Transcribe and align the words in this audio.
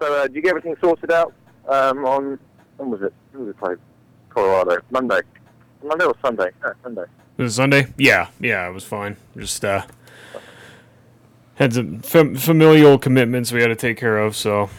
So 0.00 0.14
uh, 0.14 0.22
did 0.26 0.34
you 0.36 0.42
get 0.42 0.50
everything 0.50 0.76
sorted 0.80 1.10
out 1.12 1.34
um, 1.68 2.04
on 2.04 2.38
when 2.78 2.90
was 2.90 3.02
it? 3.02 3.12
When 3.32 3.46
was 3.46 3.50
it 3.54 3.58
played? 3.58 3.78
Colorado 4.30 4.78
Monday. 4.90 5.20
Monday 5.84 6.04
or 6.04 6.14
Sunday? 6.24 6.50
Yeah, 6.64 6.72
Sunday. 6.82 7.04
Was 7.36 7.54
Sunday? 7.54 7.86
Yeah, 7.96 8.28
yeah, 8.38 8.68
it 8.68 8.72
was 8.72 8.84
fine. 8.84 9.16
Just 9.36 9.64
uh, 9.64 9.82
had 11.56 11.74
some 11.74 12.00
fam- 12.00 12.36
familial 12.36 12.98
commitments 12.98 13.52
we 13.52 13.60
had 13.60 13.68
to 13.68 13.76
take 13.76 13.98
care 13.98 14.18
of, 14.18 14.36
so 14.36 14.70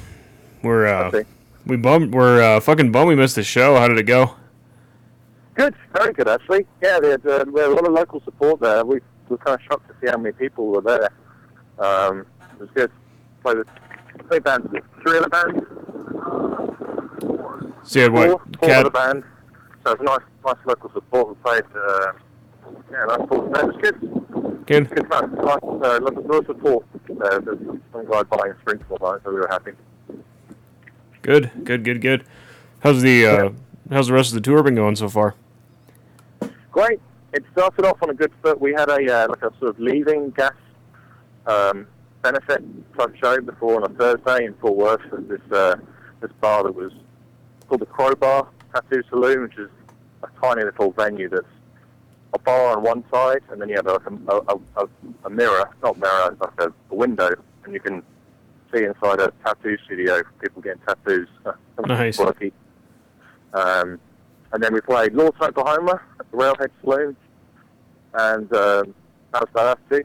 we're 0.64 0.88
uh, 0.88 1.08
Okay. 1.10 1.24
we 1.66 1.78
bummed. 1.78 2.14
We're 2.14 2.42
uh, 2.42 2.60
fucking 2.60 2.92
bummed 2.92 3.10
we 3.10 3.16
missed 3.16 3.36
the 3.36 3.44
show. 3.44 3.76
How 3.76 3.88
did 3.88 4.00
it 4.00 4.04
go? 4.04 4.36
Good, 5.54 5.76
very 5.94 6.14
good 6.14 6.28
actually. 6.30 6.66
Yeah, 6.82 7.00
they 7.00 7.10
had, 7.12 7.26
uh, 7.28 7.46
we 7.52 7.60
had 7.60 7.70
a 7.70 7.74
lot 7.74 7.86
of 7.86 7.94
local 7.94 8.22
support 8.22 8.60
there. 8.62 8.84
We 8.86 9.02
were 9.30 9.38
kind 9.38 9.60
of 9.60 9.62
shocked 9.68 9.88
to 9.90 9.96
see 10.02 10.10
how 10.10 10.18
many 10.18 10.34
people 10.34 10.68
were 10.68 10.82
there. 10.82 11.10
Um, 11.78 12.26
it 12.54 12.60
was 12.60 12.70
good. 12.74 12.92
Played 13.44 13.58
three 14.28 14.40
bands, 14.40 14.68
three 15.04 15.18
other 15.18 15.30
bands, 15.30 15.66
So 17.84 18.00
you 18.00 18.04
had 18.04 18.12
four, 18.12 18.28
what? 18.36 18.42
four 18.60 18.70
Cat- 18.70 18.80
other 18.86 18.90
bands. 18.90 19.26
So 19.86 19.92
it's 19.94 20.02
nice, 20.04 20.20
nice 20.46 20.56
local 20.66 20.92
support. 20.94 21.30
We 21.30 21.36
played. 21.44 21.64
Uh, 21.76 22.12
yeah, 22.92 23.06
nice 23.06 23.18
support. 23.22 23.52
No, 23.52 23.60
it 23.60 23.66
was 23.68 23.76
good. 23.82 24.66
Kid? 24.68 24.90
Good 24.90 25.08
fun. 25.08 25.34
Nice, 25.36 25.58
uh, 25.64 26.00
lot 26.02 26.18
of 26.40 26.46
support. 26.46 26.86
Uh, 27.10 27.40
there's 27.40 27.58
some 27.92 28.06
guy 28.10 28.24
buying 28.24 28.54
drinks 28.66 28.86
all 28.90 28.98
night, 29.12 29.22
so 29.24 29.32
we 29.32 29.38
were 29.38 29.48
happy. 29.50 29.72
Good, 31.22 31.52
good, 31.64 31.84
good, 31.84 32.02
good. 32.02 32.24
How's 32.82 33.02
the 33.02 33.26
uh, 33.26 33.50
how's 33.90 34.08
the 34.08 34.14
rest 34.14 34.30
of 34.30 34.36
the 34.36 34.42
tour 34.42 34.64
been 34.64 34.76
going 34.76 34.96
so 34.96 35.10
far? 35.10 35.36
Great. 36.72 37.00
It 37.34 37.44
started 37.54 37.86
off 37.86 38.02
on 38.04 38.10
a 38.10 38.14
good 38.14 38.32
foot. 38.42 38.60
We 38.60 38.72
had 38.74 38.90
a 38.90 38.94
uh, 38.96 39.28
like 39.30 39.42
a 39.42 39.52
sort 39.60 39.70
of 39.72 39.80
leaving 39.80 40.30
gas 40.32 40.54
um, 41.48 41.88
benefit 42.22 42.64
type 42.98 43.16
show 43.22 43.42
before 43.42 43.84
on 43.84 43.92
a 43.92 43.94
Thursday 43.96 44.46
in 44.46 44.54
Fort 44.56 44.76
Worth 44.76 45.14
at 45.14 45.28
this 45.28 45.52
uh, 45.52 45.76
this 46.22 46.32
bar 46.40 46.64
that 46.64 46.76
was 46.76 46.92
called 47.68 47.82
the 47.82 47.86
Crowbar 47.86 48.48
Tattoo 48.74 49.04
Saloon, 49.10 49.44
which 49.44 49.58
is 49.58 49.70
a 50.24 50.28
tiny 50.42 50.64
little 50.64 50.92
venue 50.92 51.30
that's 51.30 51.46
a 52.34 52.40
bar 52.40 52.78
on 52.78 52.84
one 52.84 53.04
side, 53.12 53.42
and 53.50 53.62
then 53.62 53.70
you 53.70 53.76
have 53.76 53.86
like 53.86 54.02
a, 54.06 54.36
a, 54.36 54.60
a, 54.78 54.88
a 55.26 55.30
mirror, 55.30 55.70
not 55.84 55.98
mirror, 55.98 56.38
like 56.40 56.62
a, 56.62 56.74
a 56.92 56.96
window, 56.96 57.32
and 57.66 57.74
you 57.74 57.80
can 57.80 58.02
see 58.74 58.84
inside 58.84 59.20
a 59.20 59.32
tattoo 59.44 59.78
studio, 59.86 60.22
people 60.42 60.62
getting 60.62 60.82
tattoos. 60.88 61.28
Nice. 61.88 62.18
Quality. 62.18 62.54
Um, 63.56 64.00
and 64.54 64.62
then 64.62 64.72
we 64.72 64.82
played 64.82 65.16
Lawton, 65.16 65.42
Oklahoma 65.42 66.00
at 66.20 66.30
the 66.30 66.38
Railhead 66.38 66.70
Saloon, 66.82 67.16
and 68.14 68.54
um, 68.54 68.94
that 69.34 69.42
was 69.42 69.50
that 69.56 69.80
too. 69.90 69.96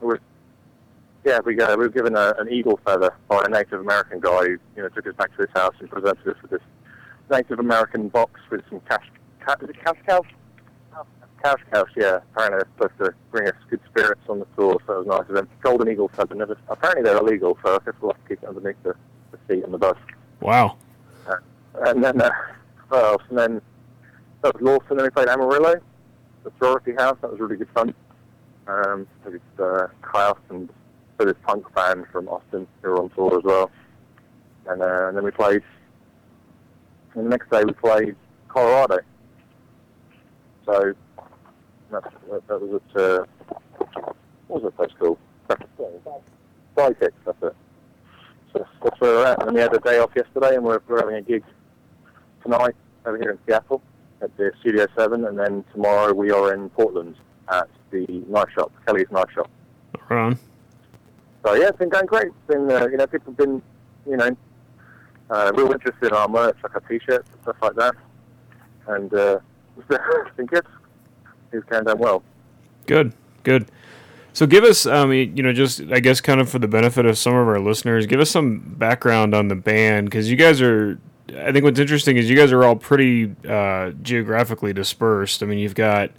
It 0.00 0.04
was, 0.04 0.18
yeah, 1.26 1.40
we, 1.44 1.60
uh, 1.60 1.70
we 1.76 1.82
were 1.82 1.88
given 1.88 2.14
a, 2.16 2.34
an 2.38 2.48
eagle 2.48 2.78
feather 2.84 3.12
by 3.28 3.42
a 3.44 3.48
Native 3.48 3.80
American 3.80 4.20
guy 4.20 4.44
who 4.44 4.58
you 4.76 4.82
know 4.82 4.88
took 4.88 5.06
us 5.08 5.14
back 5.14 5.34
to 5.36 5.42
his 5.42 5.50
house 5.54 5.74
and 5.80 5.90
presented 5.90 6.26
us 6.28 6.40
with 6.40 6.52
this 6.52 6.60
Native 7.28 7.58
American 7.58 8.08
box 8.08 8.40
with 8.48 8.62
some 8.70 8.80
cash. 8.88 9.04
Ca- 9.40 9.56
is 9.60 9.70
it 9.70 9.84
cash 9.84 9.96
cows? 10.06 10.24
Cash 11.42 11.60
cows, 11.72 11.88
yeah. 11.96 12.20
Apparently 12.32 12.58
they're 12.58 12.68
supposed 12.88 12.98
to 12.98 13.14
bring 13.32 13.48
us 13.48 13.54
good 13.68 13.80
spirits 13.90 14.22
on 14.28 14.38
the 14.38 14.46
tour, 14.56 14.80
so 14.86 14.92
it 14.94 14.98
was 14.98 15.06
nice 15.06 15.28
of 15.28 15.34
them. 15.34 15.48
Golden 15.62 15.90
eagle 15.90 16.08
feather. 16.08 16.34
Never, 16.34 16.56
apparently 16.68 17.02
they're 17.02 17.18
illegal, 17.18 17.58
so 17.62 17.74
I 17.74 17.78
guess 17.84 17.94
we'll 18.00 18.12
have 18.12 18.22
to 18.22 18.28
keep 18.28 18.42
it 18.42 18.48
underneath 18.48 18.82
the, 18.84 18.94
the 19.32 19.38
seat 19.48 19.64
on 19.64 19.72
the 19.72 19.78
bus. 19.78 19.98
Wow. 20.40 20.76
And 21.84 22.02
then, 22.02 22.22
uh, 22.22 22.30
what 22.88 23.04
else? 23.04 23.22
And 23.28 23.38
then 23.38 23.60
that 24.42 24.54
was 24.54 24.62
Lawton. 24.62 24.96
Then 24.96 25.04
we 25.04 25.10
played 25.10 25.28
Amarillo, 25.28 25.74
the 26.44 26.52
sorority 26.58 26.94
house. 26.94 27.18
That 27.20 27.32
was 27.32 27.40
really 27.40 27.56
good 27.56 27.68
fun. 27.74 27.92
Um, 28.66 29.06
with 29.24 29.42
uh, 29.60 29.88
and 30.50 30.70
so 31.18 31.24
this 31.24 31.36
punk 31.46 31.72
band 31.74 32.06
from 32.12 32.28
Austin 32.28 32.66
who 32.82 32.90
were 32.90 33.02
on 33.02 33.10
tour 33.10 33.38
as 33.38 33.44
well. 33.44 33.70
And, 34.66 34.82
uh, 34.82 35.08
and 35.08 35.16
then 35.16 35.24
we 35.24 35.30
played. 35.30 35.62
And 37.14 37.26
the 37.26 37.30
next 37.30 37.50
day 37.50 37.64
we 37.64 37.72
played 37.72 38.16
Colorado. 38.48 38.98
So 40.66 40.92
that, 41.90 42.02
that 42.48 42.60
was 42.60 42.80
at 42.94 43.00
uh, 43.00 43.24
what 44.48 44.62
was 44.62 44.72
that 44.72 44.76
place 44.76 44.90
called? 44.98 45.18
Sidekick, 46.76 47.12
that's 47.24 47.42
it. 47.42 47.56
So 48.52 48.66
that's 48.82 49.00
where 49.00 49.14
we're 49.14 49.26
at. 49.26 49.42
And 49.46 49.54
we 49.54 49.60
had 49.60 49.74
a 49.74 49.78
day 49.78 49.98
off 49.98 50.10
yesterday, 50.14 50.56
and 50.56 50.64
we're, 50.64 50.80
we're 50.88 50.98
having 50.98 51.16
a 51.16 51.22
gig 51.22 51.44
tonight 52.42 52.74
over 53.06 53.16
here 53.16 53.30
in 53.30 53.38
Seattle 53.46 53.80
at 54.20 54.36
the 54.36 54.52
Studio 54.60 54.86
7, 54.96 55.24
and 55.24 55.38
then 55.38 55.64
tomorrow 55.72 56.12
we 56.12 56.30
are 56.30 56.52
in 56.52 56.68
Portland 56.70 57.16
at 57.50 57.68
the 57.90 58.06
knife 58.28 58.48
shop, 58.54 58.72
Kelly's 58.86 59.10
Knife 59.10 59.30
Shop. 59.34 59.48
Right. 60.08 60.36
So 61.46 61.54
yeah, 61.54 61.68
it's 61.68 61.78
been 61.78 61.90
going 61.90 62.06
great. 62.06 62.26
It's 62.26 62.46
been, 62.48 62.68
uh, 62.68 62.88
you 62.88 62.96
know, 62.96 63.06
people 63.06 63.32
have 63.32 63.36
been, 63.36 63.62
you 64.04 64.16
know, 64.16 64.36
uh, 65.30 65.52
real 65.54 65.70
interested 65.70 66.08
in 66.08 66.12
our 66.12 66.26
merch, 66.26 66.56
like 66.60 66.74
our 66.74 66.80
t-shirts 66.80 67.30
and 67.30 67.42
stuff 67.42 67.56
like 67.62 67.76
that. 67.76 67.94
And 68.88 69.14
uh, 69.14 69.38
it's 69.88 70.36
been 70.36 70.46
good. 70.46 70.66
It's 71.52 71.64
going 71.66 71.84
down 71.84 72.00
well. 72.00 72.24
Good, 72.86 73.14
good. 73.44 73.70
So 74.32 74.44
give 74.46 74.64
us, 74.64 74.86
um, 74.86 75.12
you 75.12 75.40
know, 75.40 75.52
just 75.52 75.82
I 75.92 76.00
guess 76.00 76.20
kind 76.20 76.40
of 76.40 76.50
for 76.50 76.58
the 76.58 76.66
benefit 76.66 77.06
of 77.06 77.16
some 77.16 77.36
of 77.36 77.46
our 77.46 77.60
listeners, 77.60 78.06
give 78.06 78.18
us 78.18 78.30
some 78.30 78.58
background 78.76 79.32
on 79.32 79.46
the 79.46 79.54
band 79.54 80.10
because 80.10 80.28
you 80.28 80.36
guys 80.36 80.60
are. 80.60 80.98
I 81.38 81.52
think 81.52 81.64
what's 81.64 81.78
interesting 81.78 82.16
is 82.16 82.28
you 82.28 82.36
guys 82.36 82.50
are 82.50 82.64
all 82.64 82.76
pretty 82.76 83.36
uh, 83.48 83.90
geographically 84.02 84.72
dispersed. 84.72 85.44
I 85.44 85.46
mean, 85.46 85.58
you've 85.58 85.76
got 85.76 86.10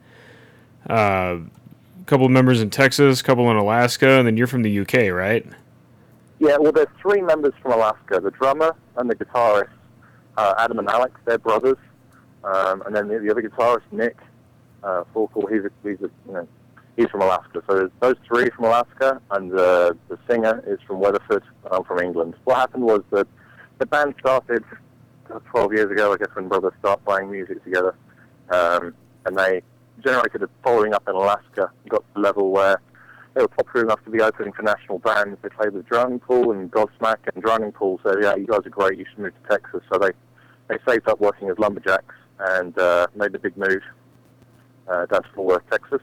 uh, 0.90 1.40
couple 2.08 2.28
members 2.30 2.62
in 2.62 2.70
Texas, 2.70 3.22
couple 3.22 3.50
in 3.52 3.58
Alaska, 3.58 4.10
and 4.10 4.28
then 4.28 4.38
you're 4.38 4.48
from 4.48 4.64
the 4.64 4.80
UK, 4.80 5.12
right? 5.12 5.46
Yeah, 6.40 6.58
well, 6.58 6.72
there's 6.72 6.88
three 7.02 7.22
members 7.22 7.54
from 7.62 7.74
Alaska: 7.74 8.20
the 8.20 8.32
drummer 8.32 8.76
and 8.96 9.10
the 9.10 9.16
guitarist, 9.16 9.70
uh, 10.38 10.56
Adam 10.58 10.80
and 10.80 10.90
Alex. 10.90 11.20
They're 11.26 11.38
brothers, 11.38 11.78
um, 12.44 12.82
and 12.86 12.96
then 12.96 13.08
the, 13.08 13.20
the 13.20 13.30
other 13.30 13.42
guitarist, 13.42 13.84
Nick 13.92 14.18
uh. 14.84 15.04
He's 15.50 15.66
a, 15.66 15.72
he's 15.84 16.02
a, 16.02 16.10
you 16.28 16.34
know 16.34 16.48
he's 16.96 17.08
from 17.10 17.22
Alaska. 17.22 17.64
So 17.70 17.90
those 18.00 18.16
three 18.28 18.50
from 18.50 18.66
Alaska, 18.66 19.22
and 19.32 19.54
uh, 19.54 19.94
the 20.10 20.18
singer 20.30 20.64
is 20.68 20.80
from 20.86 21.00
Weatherford. 21.00 21.44
I'm 21.72 21.84
from 21.84 22.00
England. 22.00 22.36
What 22.44 22.58
happened 22.58 22.84
was 22.84 23.04
that 23.12 23.28
the 23.78 23.86
band 23.86 24.16
started 24.20 24.64
uh, 25.32 25.40
12 25.52 25.74
years 25.74 25.92
ago, 25.92 26.14
I 26.14 26.18
guess, 26.18 26.30
when 26.34 26.48
brothers 26.48 26.74
started 26.80 27.04
playing 27.06 27.32
music 27.32 27.64
together, 27.64 27.96
um, 28.50 28.94
and 29.26 29.38
they 29.38 29.62
generated 30.08 30.42
a 30.42 30.50
following 30.64 30.94
up 30.94 31.04
in 31.08 31.16
Alaska. 31.16 31.70
Got 31.90 31.98
to 31.98 32.14
the 32.14 32.20
level 32.22 32.52
where 32.52 32.82
they 33.34 33.42
were 33.42 33.48
popular 33.50 33.86
enough 33.86 34.04
to 34.06 34.10
be 34.10 34.22
opening 34.22 34.54
for 34.54 34.62
national 34.62 35.00
bands. 35.00 35.38
They 35.42 35.50
played 35.50 35.74
with 35.74 35.86
Drowning 35.86 36.20
Pool 36.20 36.52
and 36.52 36.72
Godsmack, 36.72 37.18
and 37.34 37.44
Drowning 37.44 37.74
Pool 37.74 38.00
So 38.04 38.16
"Yeah, 38.22 38.36
you 38.36 38.48
guys 38.48 38.62
are 38.66 38.70
great. 38.70 38.98
You 38.98 39.06
should 39.10 39.20
move 39.20 39.34
to 39.44 39.50
Texas." 39.50 39.82
So 39.92 40.00
they 40.00 40.12
they 40.70 40.78
saved 40.88 41.10
up 41.10 41.20
working 41.20 41.50
as 41.50 41.60
lumberjacks 41.60 42.16
and 42.40 42.78
uh, 42.80 43.08
made 43.16 43.34
the 43.34 43.40
big 43.40 43.58
move 43.58 43.82
uh, 44.88 45.06
down 45.08 45.24
to 45.24 45.30
Fort 45.36 45.48
Worth, 45.48 45.70
Texas. 45.70 46.02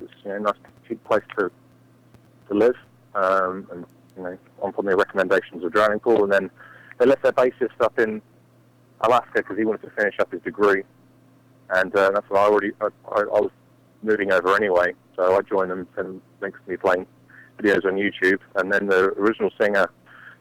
It's 0.00 0.12
you 0.24 0.30
know, 0.30 0.36
a 0.36 0.40
nice, 0.40 0.54
cheap 0.88 1.04
place 1.04 1.24
to 1.36 1.50
to 2.48 2.54
live, 2.54 2.76
um, 3.14 3.68
and 3.70 3.84
you 4.16 4.22
know, 4.22 4.38
on 4.62 4.72
from 4.72 4.86
the 4.86 4.96
recommendations 4.96 5.62
of 5.62 5.72
Drowning 5.72 6.00
Pool, 6.00 6.24
and 6.24 6.32
then 6.32 6.50
they 6.98 7.04
left 7.04 7.22
their 7.22 7.32
bassist 7.32 7.78
up 7.80 7.98
in 7.98 8.22
Alaska 9.02 9.42
because 9.42 9.58
he 9.58 9.64
wanted 9.64 9.82
to 9.82 9.90
finish 9.90 10.14
up 10.20 10.32
his 10.32 10.40
degree, 10.40 10.84
and 11.70 11.94
uh, 11.96 12.10
that's 12.10 12.28
what 12.28 12.40
I 12.40 12.44
already 12.44 12.72
I, 12.80 12.86
I, 13.10 13.40
was 13.40 13.50
moving 14.02 14.32
over 14.32 14.54
anyway, 14.56 14.94
so 15.16 15.36
I 15.36 15.42
joined 15.42 15.70
them 15.70 15.86
and 15.96 16.20
links 16.40 16.58
me 16.66 16.76
playing 16.76 17.06
videos 17.58 17.84
on 17.84 17.94
YouTube, 17.94 18.38
and 18.56 18.72
then 18.72 18.86
the 18.86 19.10
original 19.18 19.50
singer 19.60 19.90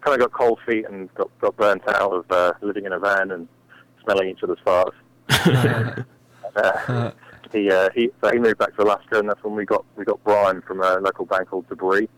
kind 0.02 0.20
of 0.20 0.32
got 0.32 0.38
cold 0.38 0.60
feet 0.66 0.86
and 0.90 1.14
got 1.16 1.30
got 1.40 1.56
burnt 1.58 1.88
out 1.88 2.12
of 2.12 2.32
uh, 2.32 2.54
living 2.62 2.86
in 2.86 2.94
a 2.94 3.00
van 3.00 3.32
and 3.32 3.48
smelling 4.04 4.30
each 4.30 4.44
other's 4.44 4.60
farts. 4.66 4.94
uh, 6.56 7.12
he 7.54 7.70
uh, 7.70 7.90
he 7.96 8.10
so 8.22 8.32
he 8.32 8.40
moved 8.40 8.58
back 8.58 8.76
to 8.76 8.84
Alaska, 8.84 9.20
and 9.20 9.30
that's 9.30 9.44
when 9.44 9.56
we 9.56 9.66
got 9.66 9.86
we 9.96 10.06
got 10.06 10.24
Brian 10.24 10.62
from 10.62 10.82
a 10.82 11.00
local 11.00 11.26
band 11.26 11.48
called 11.48 11.68
Debris 11.70 12.10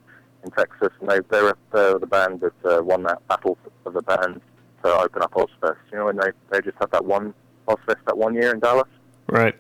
in 0.44 0.52
Texas, 0.52 0.90
and 1.00 1.10
they 1.10 1.20
they 1.30 1.42
were, 1.42 1.58
they 1.72 1.94
were 1.94 2.00
the 2.00 2.08
band 2.08 2.42
that 2.42 2.66
uh, 2.66 2.84
won 2.84 3.04
that 3.04 3.26
battle 3.28 3.58
of 3.86 3.94
the 3.94 4.02
band 4.02 4.42
to 4.84 4.94
open 4.94 5.22
up 5.22 5.34
Ozzfest. 5.34 5.78
You 5.92 6.00
know, 6.00 6.08
and 6.10 6.20
they 6.20 6.32
they 6.52 6.62
just 6.62 6.78
had 6.80 6.92
that 6.92 7.06
one 7.06 7.34
Ozzfest 7.68 8.04
that 8.06 8.18
one 8.18 8.34
year 8.36 8.52
in 8.54 8.60
Dallas, 8.60 8.88
Right. 9.28 9.56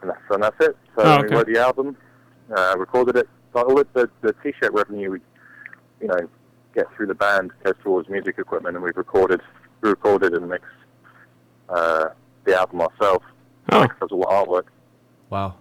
and 0.00 0.10
that's 0.10 0.20
and 0.30 0.42
that's 0.42 0.56
it. 0.60 0.76
So 0.96 1.02
Oh, 1.04 1.22
we 1.22 1.28
wrote 1.34 1.46
the 1.46 1.58
album, 1.60 1.96
uh, 2.54 2.74
recorded 2.78 3.16
it. 3.16 3.28
But 3.52 3.66
all 3.66 3.80
of 3.80 3.86
the 3.92 4.10
the 4.20 4.32
t-shirt 4.42 4.72
revenue 4.72 5.10
we 5.12 5.20
you 6.00 6.08
know 6.08 6.28
get 6.74 6.86
through 6.96 7.06
the 7.06 7.14
band 7.14 7.50
goes 7.64 7.74
towards 7.82 8.08
music 8.08 8.36
equipment, 8.38 8.76
and 8.76 8.84
we've 8.84 8.96
recorded 8.96 9.40
we 9.80 9.90
recorded 9.90 10.32
and 10.34 10.48
mixed 10.48 10.66
uh, 11.68 12.06
the 12.44 12.56
album 12.58 12.80
ourselves. 12.82 13.24
Oh, 13.70 13.76
Alex 13.78 13.94
does 14.00 14.10
all 14.10 14.18
the 14.20 14.26
artwork. 14.26 14.64
Wow. 15.30 15.54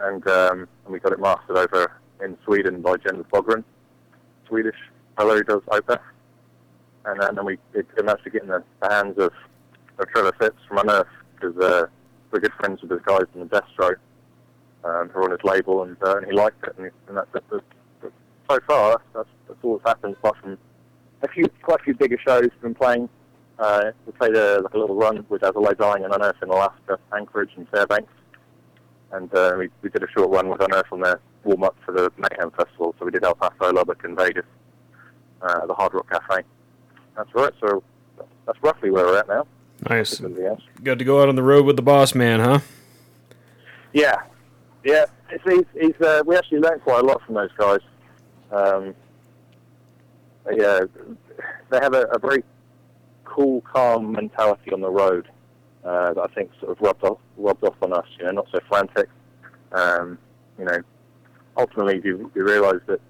and 0.00 0.26
um, 0.28 0.68
and 0.84 0.92
we 0.92 0.98
got 0.98 1.12
it 1.12 1.20
mastered 1.20 1.56
over 1.58 1.92
in 2.24 2.36
Sweden 2.44 2.80
by 2.82 2.96
Jens 2.96 3.24
Bogren, 3.32 3.64
Swedish 4.46 4.76
fellow 5.16 5.36
who 5.36 5.44
does 5.44 5.60
Opeth. 5.68 6.00
And 7.04 7.20
then, 7.22 7.34
then 7.36 7.44
we 7.44 7.54
it, 7.74 7.86
it 7.96 8.04
managed 8.04 8.24
to 8.24 8.30
get 8.30 8.42
in 8.42 8.48
the 8.48 8.62
hands 8.82 9.16
of, 9.18 9.32
of 9.98 10.08
Trevor 10.08 10.32
Phipps 10.38 10.60
from 10.68 10.78
Unearth 10.78 11.08
because 11.34 11.56
uh, 11.58 11.86
we're 12.30 12.40
good 12.40 12.52
friends 12.54 12.80
with 12.80 12.90
those 12.90 13.02
guys 13.04 13.26
in 13.34 13.40
the 13.40 13.46
Destro 13.46 13.94
um, 14.84 15.08
who 15.08 15.20
are 15.20 15.24
on 15.24 15.30
his 15.30 15.40
label, 15.44 15.82
and, 15.82 15.96
uh, 16.02 16.16
and 16.16 16.26
he 16.26 16.32
liked 16.32 16.62
it. 16.64 16.74
And, 16.78 16.90
and 17.08 17.16
that's, 17.16 17.44
so 18.50 18.58
far, 18.66 19.00
that's, 19.14 19.28
that's 19.46 19.58
all 19.62 19.78
that's 19.78 19.88
happened 19.88 20.16
apart 20.18 20.36
from 20.40 20.58
a 21.22 21.28
few, 21.28 21.46
quite 21.62 21.80
a 21.80 21.84
few 21.84 21.94
bigger 21.94 22.18
shows 22.26 22.42
we've 22.42 22.60
been 22.62 22.74
playing. 22.74 23.08
Uh, 23.58 23.90
we 24.06 24.12
played 24.12 24.36
a, 24.36 24.60
like 24.60 24.74
a 24.74 24.78
little 24.78 24.96
run 24.96 25.26
with 25.28 25.42
As 25.42 25.52
I 25.56 25.58
Lay 25.58 25.74
Dying 25.74 26.04
and 26.04 26.14
Unearth 26.14 26.42
in 26.42 26.48
Alaska, 26.48 26.98
Anchorage 27.12 27.50
and 27.56 27.68
Fairbanks. 27.70 28.12
And 29.10 29.32
uh, 29.34 29.54
we, 29.58 29.68
we 29.82 29.90
did 29.90 30.02
a 30.02 30.08
short 30.16 30.30
run 30.30 30.48
with 30.48 30.60
Unearth 30.60 30.92
on 30.92 31.00
their 31.00 31.20
warm 31.44 31.64
up 31.64 31.76
for 31.84 31.92
the 31.92 32.12
Mayhem 32.16 32.50
Festival. 32.52 32.94
So 32.98 33.04
we 33.04 33.10
did 33.10 33.24
El 33.24 33.34
Paso, 33.34 33.72
Lubbock, 33.72 34.04
and 34.04 34.16
Vegas 34.16 34.44
uh, 35.42 35.66
the 35.66 35.74
Hard 35.74 35.94
Rock 35.94 36.10
Cafe. 36.10 36.42
That's 37.16 37.34
right. 37.34 37.52
So 37.60 37.82
that's 38.46 38.58
roughly 38.62 38.90
where 38.90 39.06
we're 39.06 39.18
at 39.18 39.28
now. 39.28 39.46
Nice. 39.88 40.20
Got 40.82 40.98
to 40.98 41.04
go 41.04 41.22
out 41.22 41.28
on 41.28 41.36
the 41.36 41.42
road 41.42 41.64
with 41.64 41.76
the 41.76 41.82
boss 41.82 42.14
man, 42.14 42.40
huh? 42.40 42.60
Yeah, 43.92 44.16
yeah. 44.84 45.06
It's, 45.30 45.44
he's, 45.44 45.64
he's, 45.80 46.00
uh, 46.00 46.22
we 46.26 46.36
actually 46.36 46.60
learned 46.60 46.82
quite 46.82 47.02
a 47.02 47.06
lot 47.06 47.22
from 47.24 47.34
those 47.34 47.50
guys. 47.56 47.80
Um, 48.50 48.94
yeah, 50.52 50.80
they 51.70 51.78
have 51.78 51.94
a, 51.94 52.02
a 52.04 52.18
very 52.18 52.44
cool, 53.24 53.60
calm 53.62 54.12
mentality 54.12 54.72
on 54.72 54.80
the 54.80 54.90
road 54.90 55.28
uh, 55.84 56.14
that 56.14 56.20
I 56.30 56.34
think 56.34 56.50
sort 56.60 56.72
of 56.72 56.80
rubbed 56.80 57.04
off 57.04 57.18
rubbed 57.36 57.64
off 57.64 57.76
on 57.82 57.92
us. 57.92 58.06
You 58.18 58.24
know, 58.24 58.32
not 58.32 58.48
so 58.50 58.60
frantic. 58.68 59.08
Um, 59.72 60.18
you 60.58 60.64
know, 60.64 60.78
ultimately 61.56 62.00
you, 62.02 62.30
you 62.34 62.44
realise 62.44 62.80
that 62.86 63.00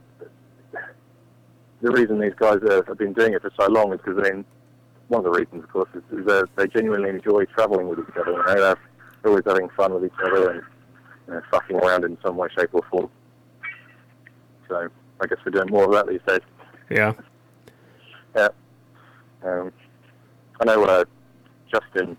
the 1.81 1.91
reason 1.93 2.19
these 2.19 2.35
guys 2.37 2.59
have, 2.69 2.87
have 2.89 2.99
been 2.99 3.13
doing 3.13 3.35
it 3.35 3.43
for 3.43 3.53
so 3.59 3.69
long 3.69 3.93
is 3.93 4.01
because 4.05 4.23
they, 4.23 4.45
one 5.09 5.25
of 5.25 5.25
the 5.25 5.39
reasons, 5.39 5.65
of 5.65 5.71
course, 5.71 5.89
is, 5.95 6.03
is 6.19 6.27
that 6.27 6.49
they 6.57 6.67
genuinely 6.67 7.09
enjoy 7.09 7.45
travelling 7.47 7.89
with 7.89 7.99
each 7.99 8.17
other. 8.17 8.33
You 8.33 8.37
know, 8.37 8.75
they're 9.23 9.31
always 9.31 9.45
having 9.47 9.69
fun 9.71 9.95
with 9.95 10.05
each 10.05 10.21
other 10.25 10.51
and 10.51 10.63
you 11.27 11.35
know, 11.35 11.43
fucking 11.51 11.77
around 11.77 12.05
in 12.05 12.17
some 12.23 12.37
way, 12.37 12.49
shape, 12.57 12.71
or 12.73 12.83
form. 12.91 13.11
So 14.69 14.89
I 15.21 15.27
guess 15.27 15.39
we're 15.45 15.53
doing 15.53 15.71
more 15.71 15.85
of 15.85 15.93
that 15.93 16.09
these 16.09 16.21
days. 16.27 16.41
Yeah. 16.91 17.15
Yeah. 18.37 18.49
Um, 19.43 19.73
I 20.61 20.65
know 20.65 20.85
uh, 20.85 21.05
Justin 21.73 22.17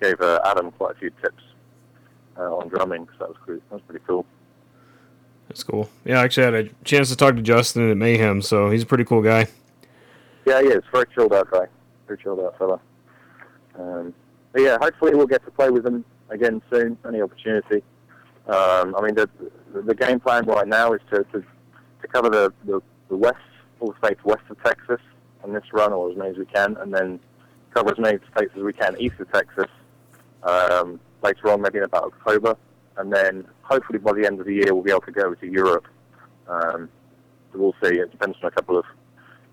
gave 0.00 0.20
uh, 0.20 0.40
Adam 0.44 0.70
quite 0.72 0.96
a 0.96 0.98
few 0.98 1.10
tips 1.22 1.42
uh, 2.36 2.56
on 2.56 2.68
drumming, 2.68 3.06
so 3.12 3.18
that 3.20 3.28
was 3.28 3.36
cool. 3.46 3.54
That 3.56 3.72
was 3.72 3.82
pretty 3.86 4.04
cool. 4.06 4.26
That's 5.48 5.62
cool. 5.62 5.88
Yeah, 6.04 6.20
I 6.20 6.24
actually 6.24 6.44
had 6.44 6.54
a 6.54 6.68
chance 6.84 7.10
to 7.10 7.16
talk 7.16 7.36
to 7.36 7.42
Justin 7.42 7.90
at 7.90 7.96
Mayhem, 7.96 8.42
so 8.42 8.70
he's 8.70 8.82
a 8.82 8.86
pretty 8.86 9.04
cool 9.04 9.22
guy. 9.22 9.46
Yeah, 10.46 10.60
he 10.62 10.68
is. 10.68 10.82
Very 10.90 11.04
chilled 11.14 11.32
out 11.32 11.50
guy. 11.50 11.66
Very 12.06 12.18
chilled 12.22 12.40
out 12.40 12.58
fella. 12.58 12.80
Um, 13.78 14.14
but 14.52 14.62
yeah, 14.62 14.78
hopefully 14.80 15.14
we'll 15.14 15.26
get 15.26 15.44
to 15.44 15.50
play 15.50 15.70
with 15.70 15.86
him 15.86 16.04
again 16.30 16.62
soon. 16.70 16.96
Any 17.06 17.20
opportunity. 17.20 17.82
Um, 18.46 18.94
I 18.96 19.00
mean, 19.00 19.14
the, 19.14 19.28
the 19.72 19.94
game 19.94 20.20
plan 20.20 20.44
right 20.44 20.68
now 20.68 20.92
is 20.92 21.00
to, 21.10 21.24
to, 21.24 21.40
to 21.40 22.08
cover 22.12 22.28
the, 22.28 22.52
the, 22.64 22.80
the 23.08 23.16
west, 23.16 23.36
all 23.80 23.92
the 23.92 24.06
states 24.06 24.20
west 24.24 24.42
of 24.50 24.62
Texas 24.62 25.00
on 25.42 25.52
this 25.52 25.64
run, 25.72 25.92
or 25.92 26.10
as 26.10 26.16
many 26.16 26.30
as 26.30 26.36
we 26.36 26.46
can, 26.46 26.76
and 26.76 26.94
then 26.94 27.18
cover 27.74 27.90
as 27.90 27.98
many 27.98 28.18
states 28.36 28.52
as 28.56 28.62
we 28.62 28.72
can 28.72 29.00
east 29.00 29.18
of 29.18 29.30
Texas 29.32 29.70
um, 30.42 31.00
later 31.22 31.50
on, 31.50 31.60
maybe 31.62 31.78
in 31.78 31.84
about 31.84 32.04
October, 32.04 32.56
and 32.98 33.12
then 33.12 33.46
hopefully 33.62 33.98
by 33.98 34.12
the 34.12 34.26
end 34.26 34.40
of 34.40 34.46
the 34.46 34.54
year 34.54 34.74
we'll 34.74 34.82
be 34.82 34.90
able 34.90 35.00
to 35.00 35.10
go 35.10 35.34
to 35.34 35.46
Europe. 35.46 35.86
Um, 36.46 36.88
so 37.52 37.58
we'll 37.58 37.74
see. 37.82 37.98
It 37.98 38.10
depends 38.10 38.36
on 38.42 38.48
a 38.48 38.50
couple 38.50 38.78
of 38.78 38.84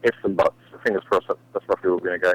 ifs 0.04 0.18
and 0.24 0.36
buts. 0.36 0.56
Fingers 0.84 1.04
crossed. 1.10 1.28
That's 1.28 1.68
roughly 1.68 1.90
where 1.90 1.94
we're 1.94 2.00
going 2.00 2.20
to 2.20 2.26
go. 2.26 2.34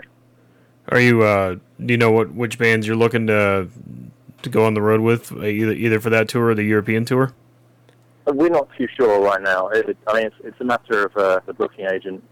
Are 0.89 1.01
you? 1.01 1.23
Uh, 1.23 1.57
do 1.85 1.93
you 1.93 1.99
know 1.99 2.13
what 2.13 2.33
which 2.33 2.59
bands 2.59 2.87
you're 2.87 2.97
looking 2.97 3.27
to 3.27 3.69
to 4.43 4.51
go 4.51 4.65
on 4.65 4.75
the 4.75 4.83
road 4.83 5.01
with, 5.01 5.33
uh, 5.33 5.45
either 5.45 5.73
either 5.73 6.01
for 6.01 6.11
that 6.11 6.29
tour 6.29 6.49
or 6.49 6.55
the 6.55 6.63
European 6.63 7.05
tour? 7.05 7.33
Uh, 8.29 8.33
we're 8.33 8.49
not 8.49 8.69
too 8.77 8.87
sure 8.97 9.21
right 9.21 9.43
now. 9.43 9.69
It, 9.69 9.97
I 10.07 10.15
mean, 10.15 10.27
it's, 10.27 10.37
it's 10.45 10.61
a 10.61 10.65
matter 10.65 11.07
of 11.07 11.17
uh, 11.17 11.41
the 11.47 11.55
booking 11.55 11.87
agent 11.87 12.23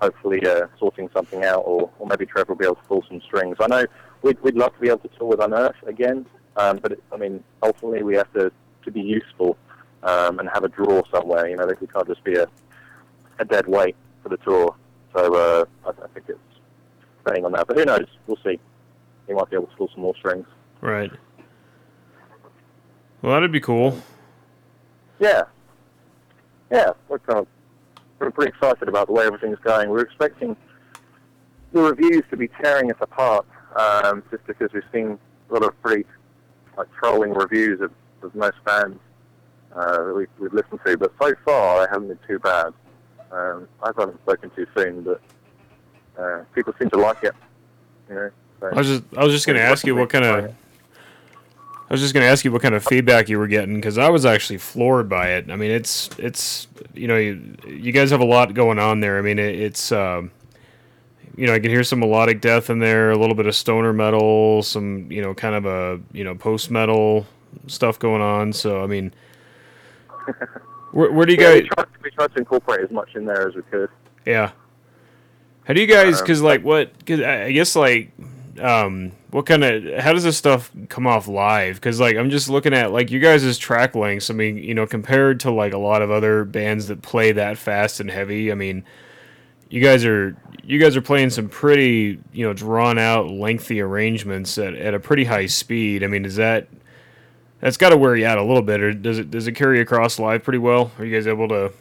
hopefully 0.00 0.44
uh, 0.46 0.66
sorting 0.78 1.08
something 1.12 1.44
out, 1.44 1.62
or, 1.66 1.90
or 1.98 2.06
maybe 2.06 2.26
Trevor 2.26 2.52
will 2.52 2.58
be 2.58 2.64
able 2.64 2.76
to 2.76 2.82
pull 2.82 3.04
some 3.08 3.20
strings. 3.20 3.56
I 3.60 3.66
know 3.66 3.84
we'd, 4.22 4.40
we'd 4.42 4.54
love 4.54 4.74
to 4.74 4.80
be 4.80 4.88
able 4.88 5.00
to 5.00 5.08
tour 5.18 5.28
with 5.28 5.40
Unearth 5.40 5.76
again, 5.86 6.26
um, 6.56 6.78
but 6.78 6.92
it, 6.92 7.02
I 7.12 7.16
mean, 7.16 7.42
ultimately 7.62 8.02
we 8.02 8.14
have 8.16 8.32
to, 8.34 8.52
to 8.84 8.90
be 8.90 9.00
useful 9.00 9.56
um, 10.02 10.38
and 10.38 10.48
have 10.52 10.64
a 10.64 10.68
draw 10.68 11.02
somewhere. 11.12 11.48
You 11.48 11.56
know, 11.56 11.66
we 11.66 11.86
can't 11.86 12.06
just 12.06 12.22
be 12.24 12.36
a, 12.36 12.46
a 13.38 13.44
dead 13.44 13.66
weight 13.66 13.96
for 14.22 14.28
the 14.28 14.36
tour. 14.38 14.74
So 15.14 15.34
uh, 15.34 15.64
I, 15.86 15.88
I 15.90 16.06
think 16.08 16.26
it's 16.28 16.38
staying 17.26 17.44
on 17.44 17.52
that. 17.52 17.66
But 17.66 17.76
who 17.76 17.84
knows? 17.84 18.06
We'll 18.26 18.38
see. 18.44 18.58
He 19.26 19.34
might 19.34 19.50
be 19.50 19.56
able 19.56 19.66
to 19.66 19.76
pull 19.76 19.90
some 19.92 20.02
more 20.02 20.16
strings. 20.16 20.46
Right. 20.80 21.12
Well, 23.22 23.32
that'd 23.32 23.52
be 23.52 23.60
cool. 23.60 24.00
Yeah. 25.18 25.44
Yeah, 26.70 26.92
we're 27.08 27.18
kind 27.18 27.40
of 27.40 27.46
we're 28.18 28.30
pretty 28.30 28.50
excited 28.50 28.88
about 28.88 29.06
the 29.06 29.12
way 29.12 29.26
everything's 29.26 29.58
going. 29.60 29.90
We're 29.90 30.00
expecting 30.00 30.56
the 31.72 31.80
reviews 31.80 32.24
to 32.30 32.36
be 32.36 32.48
tearing 32.48 32.90
us 32.90 32.98
apart, 33.00 33.46
um, 33.76 34.22
just 34.30 34.46
because 34.46 34.72
we've 34.72 34.82
seen 34.92 35.18
a 35.50 35.52
lot 35.52 35.62
of 35.62 35.80
pretty 35.82 36.04
like 36.76 36.88
trolling 36.92 37.32
reviews 37.32 37.80
of, 37.80 37.92
of 38.22 38.34
most 38.34 38.56
bands 38.64 38.98
uh, 39.74 40.04
that 40.04 40.14
we, 40.14 40.26
we've 40.38 40.52
listened 40.52 40.80
to. 40.84 40.96
But 40.96 41.12
so 41.20 41.34
far, 41.44 41.80
they 41.80 41.90
haven't 41.92 42.08
been 42.08 42.18
too 42.26 42.38
bad. 42.38 42.72
Um, 43.30 43.68
I 43.82 43.90
haven't 43.96 44.20
spoken 44.22 44.50
too 44.50 44.66
soon, 44.74 45.02
but 45.02 45.20
uh, 46.18 46.44
people 46.54 46.74
seem 46.78 46.90
to 46.90 46.98
like 46.98 47.22
it. 47.24 47.34
You 48.08 48.14
know. 48.14 48.30
So 48.60 48.66
I 48.66 48.74
was 48.74 48.86
just 48.86 49.04
I 49.16 49.24
was 49.24 49.32
just 49.32 49.46
going 49.46 49.56
to 49.56 49.62
ask 49.62 49.86
you 49.86 49.94
what 49.94 50.10
kind 50.10 50.24
of 50.24 50.54
I 51.90 51.94
was 51.94 52.02
just 52.02 52.12
going 52.12 52.24
to 52.24 52.28
ask 52.28 52.44
you 52.44 52.52
what 52.52 52.60
kind 52.60 52.74
of 52.74 52.84
feedback 52.84 53.30
you 53.30 53.38
were 53.38 53.46
getting 53.46 53.76
because 53.76 53.96
I 53.96 54.10
was 54.10 54.26
actually 54.26 54.58
floored 54.58 55.08
by 55.08 55.30
it. 55.30 55.50
I 55.50 55.56
mean, 55.56 55.70
it's 55.70 56.10
it's 56.18 56.66
you 56.92 57.08
know 57.08 57.16
you, 57.16 57.56
you 57.66 57.92
guys 57.92 58.10
have 58.10 58.20
a 58.20 58.26
lot 58.26 58.52
going 58.52 58.78
on 58.78 59.00
there. 59.00 59.18
I 59.18 59.22
mean, 59.22 59.38
it, 59.38 59.54
it's 59.54 59.90
um, 59.90 60.30
you 61.34 61.46
know 61.46 61.54
I 61.54 61.60
can 61.60 61.70
hear 61.70 61.82
some 61.82 62.00
melodic 62.00 62.42
death 62.42 62.68
in 62.68 62.78
there, 62.78 63.10
a 63.10 63.16
little 63.16 63.34
bit 63.34 63.46
of 63.46 63.56
stoner 63.56 63.94
metal, 63.94 64.62
some 64.62 65.10
you 65.10 65.22
know 65.22 65.32
kind 65.32 65.54
of 65.54 65.64
a 65.64 66.00
you 66.12 66.24
know 66.24 66.34
post 66.34 66.70
metal 66.70 67.26
stuff 67.68 67.98
going 67.98 68.20
on. 68.20 68.52
So 68.52 68.82
I 68.82 68.86
mean, 68.86 69.14
where, 70.92 71.10
where 71.12 71.26
do 71.26 71.32
you 71.32 71.40
yeah, 71.40 71.54
guys? 71.54 71.62
We 71.62 71.68
tried, 71.68 71.86
we 72.02 72.10
tried 72.10 72.32
to 72.32 72.38
incorporate 72.38 72.84
as 72.84 72.90
much 72.90 73.14
in 73.14 73.24
there 73.24 73.48
as 73.48 73.54
we 73.54 73.62
could. 73.62 73.90
Yeah. 74.24 74.52
How 75.64 75.74
do 75.74 75.80
you 75.80 75.86
guys? 75.86 76.16
Um, 76.16 76.24
Because 76.24 76.42
like 76.42 76.62
what? 76.62 76.92
Cause 77.06 77.20
I 77.20 77.44
I 77.44 77.52
guess 77.52 77.76
like 77.76 78.12
um 78.60 79.12
what 79.30 79.46
kind 79.46 79.62
of 79.64 80.00
how 80.00 80.12
does 80.12 80.24
this 80.24 80.36
stuff 80.36 80.70
come 80.88 81.06
off 81.06 81.28
live 81.28 81.76
because 81.76 82.00
like 82.00 82.16
i'm 82.16 82.30
just 82.30 82.48
looking 82.48 82.74
at 82.74 82.92
like 82.92 83.10
you 83.10 83.20
guys' 83.20 83.58
track 83.58 83.94
lengths 83.94 84.30
i 84.30 84.34
mean 84.34 84.56
you 84.56 84.74
know 84.74 84.86
compared 84.86 85.40
to 85.40 85.50
like 85.50 85.72
a 85.72 85.78
lot 85.78 86.02
of 86.02 86.10
other 86.10 86.44
bands 86.44 86.88
that 86.88 87.02
play 87.02 87.32
that 87.32 87.58
fast 87.58 88.00
and 88.00 88.10
heavy 88.10 88.50
i 88.50 88.54
mean 88.54 88.84
you 89.70 89.82
guys 89.82 90.04
are 90.04 90.36
you 90.62 90.78
guys 90.78 90.96
are 90.96 91.02
playing 91.02 91.30
some 91.30 91.48
pretty 91.48 92.18
you 92.32 92.44
know 92.44 92.52
drawn 92.52 92.98
out 92.98 93.30
lengthy 93.30 93.80
arrangements 93.80 94.58
at, 94.58 94.74
at 94.74 94.94
a 94.94 95.00
pretty 95.00 95.24
high 95.24 95.46
speed 95.46 96.02
i 96.02 96.06
mean 96.06 96.24
is 96.24 96.36
that 96.36 96.68
that's 97.60 97.76
got 97.76 97.90
to 97.90 97.96
wear 97.96 98.16
you 98.16 98.26
out 98.26 98.38
a 98.38 98.42
little 98.42 98.62
bit 98.62 98.80
or 98.80 98.92
does 98.92 99.18
it 99.18 99.30
does 99.30 99.46
it 99.46 99.52
carry 99.52 99.80
across 99.80 100.18
live 100.18 100.42
pretty 100.42 100.58
well 100.58 100.90
are 100.98 101.04
you 101.04 101.14
guys 101.14 101.26
able 101.26 101.48
to 101.48 101.72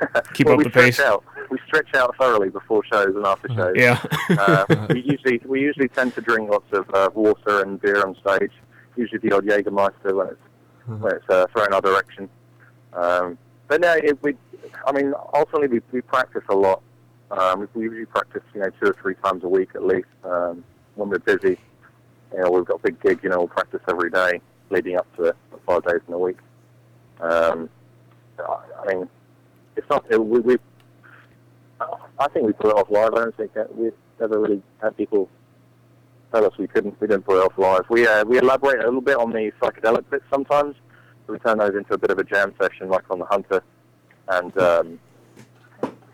keep 0.34 0.46
well, 0.46 0.58
up 0.58 0.64
the 0.64 0.70
pace 0.70 1.00
Out. 1.00 1.24
We 1.50 1.58
stretch 1.66 1.94
out 1.94 2.16
thoroughly 2.16 2.48
before 2.50 2.84
shows 2.84 3.14
and 3.14 3.24
after 3.24 3.48
shows. 3.48 3.74
yeah 3.76 4.02
uh, 4.30 4.86
we 4.90 5.02
usually 5.02 5.40
we 5.44 5.60
usually 5.60 5.88
tend 5.88 6.14
to 6.14 6.20
drink 6.20 6.50
lots 6.50 6.72
of 6.72 6.88
uh, 6.94 7.10
water 7.14 7.62
and 7.62 7.80
beer 7.80 8.04
on 8.04 8.16
stage. 8.16 8.52
Usually 8.96 9.18
the 9.18 9.32
odd 9.32 9.44
Jägermeister 9.44 10.14
when 10.14 10.28
it's 10.28 10.40
when 10.86 11.16
it's 11.16 11.28
uh, 11.28 11.46
thrown 11.52 11.72
our 11.72 11.80
direction. 11.80 12.28
Um, 12.92 13.38
but 13.68 13.80
no, 13.80 13.92
it, 13.92 14.20
we 14.22 14.36
I 14.86 14.92
mean 14.92 15.12
ultimately 15.32 15.68
we, 15.68 15.80
we 15.92 16.00
practice 16.00 16.44
a 16.48 16.54
lot. 16.54 16.82
Um, 17.30 17.68
we 17.74 17.84
usually 17.84 18.06
practice 18.06 18.42
you 18.54 18.60
know 18.60 18.70
two 18.80 18.90
or 18.90 18.96
three 19.00 19.14
times 19.16 19.44
a 19.44 19.48
week 19.48 19.70
at 19.74 19.84
least 19.84 20.08
um, 20.24 20.64
when 20.94 21.08
we're 21.08 21.18
busy. 21.18 21.58
You 22.32 22.40
know 22.40 22.50
we've 22.50 22.64
got 22.64 22.82
big 22.82 23.00
gigs. 23.00 23.22
You 23.22 23.30
know 23.30 23.38
we'll 23.38 23.48
practice 23.48 23.80
every 23.88 24.10
day 24.10 24.40
leading 24.70 24.96
up 24.96 25.06
to 25.16 25.24
it, 25.24 25.36
five 25.66 25.84
days 25.84 26.00
in 26.08 26.14
a 26.14 26.18
week. 26.18 26.38
Um, 27.20 27.68
I 28.38 28.94
mean 28.94 29.08
it's 29.76 29.88
not 29.88 30.04
it, 30.10 30.24
we, 30.24 30.40
we 30.40 30.56
I 31.80 32.28
think 32.28 32.46
we 32.46 32.52
put 32.52 32.70
it 32.70 32.76
off 32.76 32.90
live. 32.90 33.14
I 33.14 33.24
don't 33.24 33.36
think 33.36 33.54
that 33.54 33.74
we've 33.76 33.92
never 34.20 34.38
really 34.38 34.62
had 34.80 34.96
people 34.96 35.28
tell 36.32 36.44
us 36.44 36.56
we 36.58 36.66
couldn't. 36.66 37.00
We 37.00 37.08
didn't 37.08 37.24
put 37.24 37.38
it 37.38 37.44
off 37.44 37.58
live. 37.58 37.84
We 37.88 38.06
uh, 38.06 38.24
we 38.24 38.38
elaborate 38.38 38.80
a 38.80 38.86
little 38.86 39.00
bit 39.00 39.16
on 39.16 39.30
the 39.32 39.52
psychedelic 39.60 40.08
bits 40.10 40.24
sometimes. 40.30 40.76
We 41.26 41.38
turn 41.38 41.58
those 41.58 41.74
into 41.74 41.94
a 41.94 41.98
bit 41.98 42.10
of 42.10 42.18
a 42.18 42.24
jam 42.24 42.54
session, 42.60 42.88
like 42.88 43.04
on 43.10 43.18
the 43.18 43.24
Hunter, 43.24 43.62
and 44.28 44.56
um, 44.58 44.98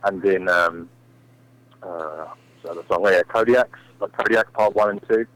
and 0.04 0.24
in 0.24 0.48
um, 0.48 0.88
uh, 1.82 2.26
so 2.62 2.74
the 2.74 2.84
song, 2.88 3.04
yeah, 3.04 3.22
Kodiaks, 3.22 3.78
like 4.00 4.12
Kodiak 4.12 4.52
Part 4.52 4.74
One 4.74 4.90
and 4.90 5.08
Two. 5.08 5.26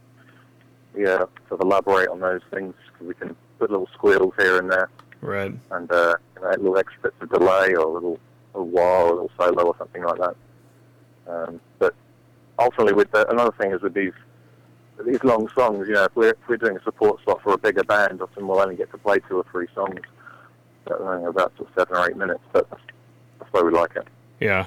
We 0.95 1.07
uh, 1.07 1.27
sort 1.49 1.53
of 1.53 1.61
elaborate 1.63 2.09
on 2.09 2.21
those 2.21 2.43
things 2.53 2.75
because 2.93 3.07
we 3.07 3.15
can 3.15 3.37
put 3.59 3.71
little 3.71 3.89
squeals 3.95 4.35
here 4.39 4.59
and 4.59 4.71
there 4.71 4.91
right 5.21 5.55
and 5.71 5.91
uh, 5.91 6.15
you 6.37 6.43
know, 6.43 6.51
little 6.51 6.79
extra 6.79 7.03
bits 7.03 7.17
of 7.21 7.31
delay 7.31 7.75
or 7.75 7.85
a 7.87 7.93
little, 7.93 8.19
little 8.53 8.69
wah 8.69 9.03
or 9.03 9.07
a 9.07 9.11
little 9.11 9.31
solo 9.39 9.65
or 9.65 9.77
something 9.79 10.05
like 10.05 10.19
that. 10.19 10.37
Um, 11.27 11.61
but 11.79 11.95
ultimately, 12.59 12.93
with 12.93 13.11
the, 13.13 13.29
another 13.31 13.53
thing 13.59 13.73
is 13.73 13.83
with 13.83 13.95
these 13.95 14.13
these 15.05 15.23
long 15.25 15.49
songs, 15.57 15.89
you 15.89 15.95
know, 15.95 16.05
if 16.05 16.15
we're, 16.15 16.31
if 16.31 16.49
we're 16.49 16.57
doing 16.57 16.77
a 16.77 16.83
support 16.85 17.21
slot 17.25 17.43
for 17.43 17.55
a 17.55 17.59
bigger 17.59 17.83
band, 17.83 18.23
often 18.23 18.47
we'll 18.47 18.61
only 18.61 18.77
get 18.77 18.91
to 18.93 18.99
play 18.99 19.19
two 19.29 19.39
or 19.39 19.47
three 19.51 19.67
songs 19.75 19.99
that 20.85 20.95
are 20.95 21.17
only 21.17 21.27
about 21.29 21.53
sort 21.57 21.69
of 21.69 21.75
seven 21.75 21.97
or 21.97 22.09
eight 22.09 22.17
minutes. 22.17 22.45
But 22.53 22.71
that's, 22.71 22.83
that's 23.41 23.53
why 23.53 23.63
we 23.63 23.73
like 23.73 23.97
it. 23.97 24.07
yeah 24.41 24.67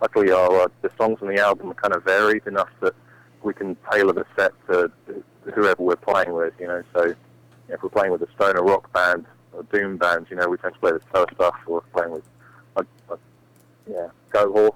luckily 0.00 0.30
our 0.32 0.62
uh, 0.62 0.68
the 0.82 0.90
songs 0.96 1.18
on 1.20 1.28
the 1.28 1.38
album 1.38 1.70
are 1.70 1.74
kind 1.74 1.94
of 1.94 2.02
varied 2.04 2.46
enough 2.46 2.70
that 2.80 2.94
we 3.42 3.54
can 3.54 3.76
tailor 3.90 4.12
the 4.12 4.26
set 4.36 4.52
to 4.68 4.90
whoever 5.54 5.82
we're 5.82 5.96
playing 5.96 6.32
with. 6.32 6.54
You 6.58 6.68
know, 6.68 6.82
so 6.94 7.14
if 7.68 7.82
we're 7.82 7.88
playing 7.88 8.12
with 8.12 8.22
a 8.22 8.30
stoner 8.34 8.62
rock 8.62 8.92
band 8.92 9.26
or 9.52 9.62
doom 9.64 9.96
band, 9.96 10.26
you 10.30 10.36
know, 10.36 10.48
we 10.48 10.56
tend 10.58 10.74
to 10.74 10.80
play 10.80 10.92
the 10.92 11.00
slower 11.10 11.26
stuff. 11.34 11.56
Or 11.66 11.82
playing 11.92 12.12
with, 12.12 12.24
a, 12.76 12.84
a, 13.10 13.18
yeah, 13.90 14.08
Goatwhore, 14.30 14.74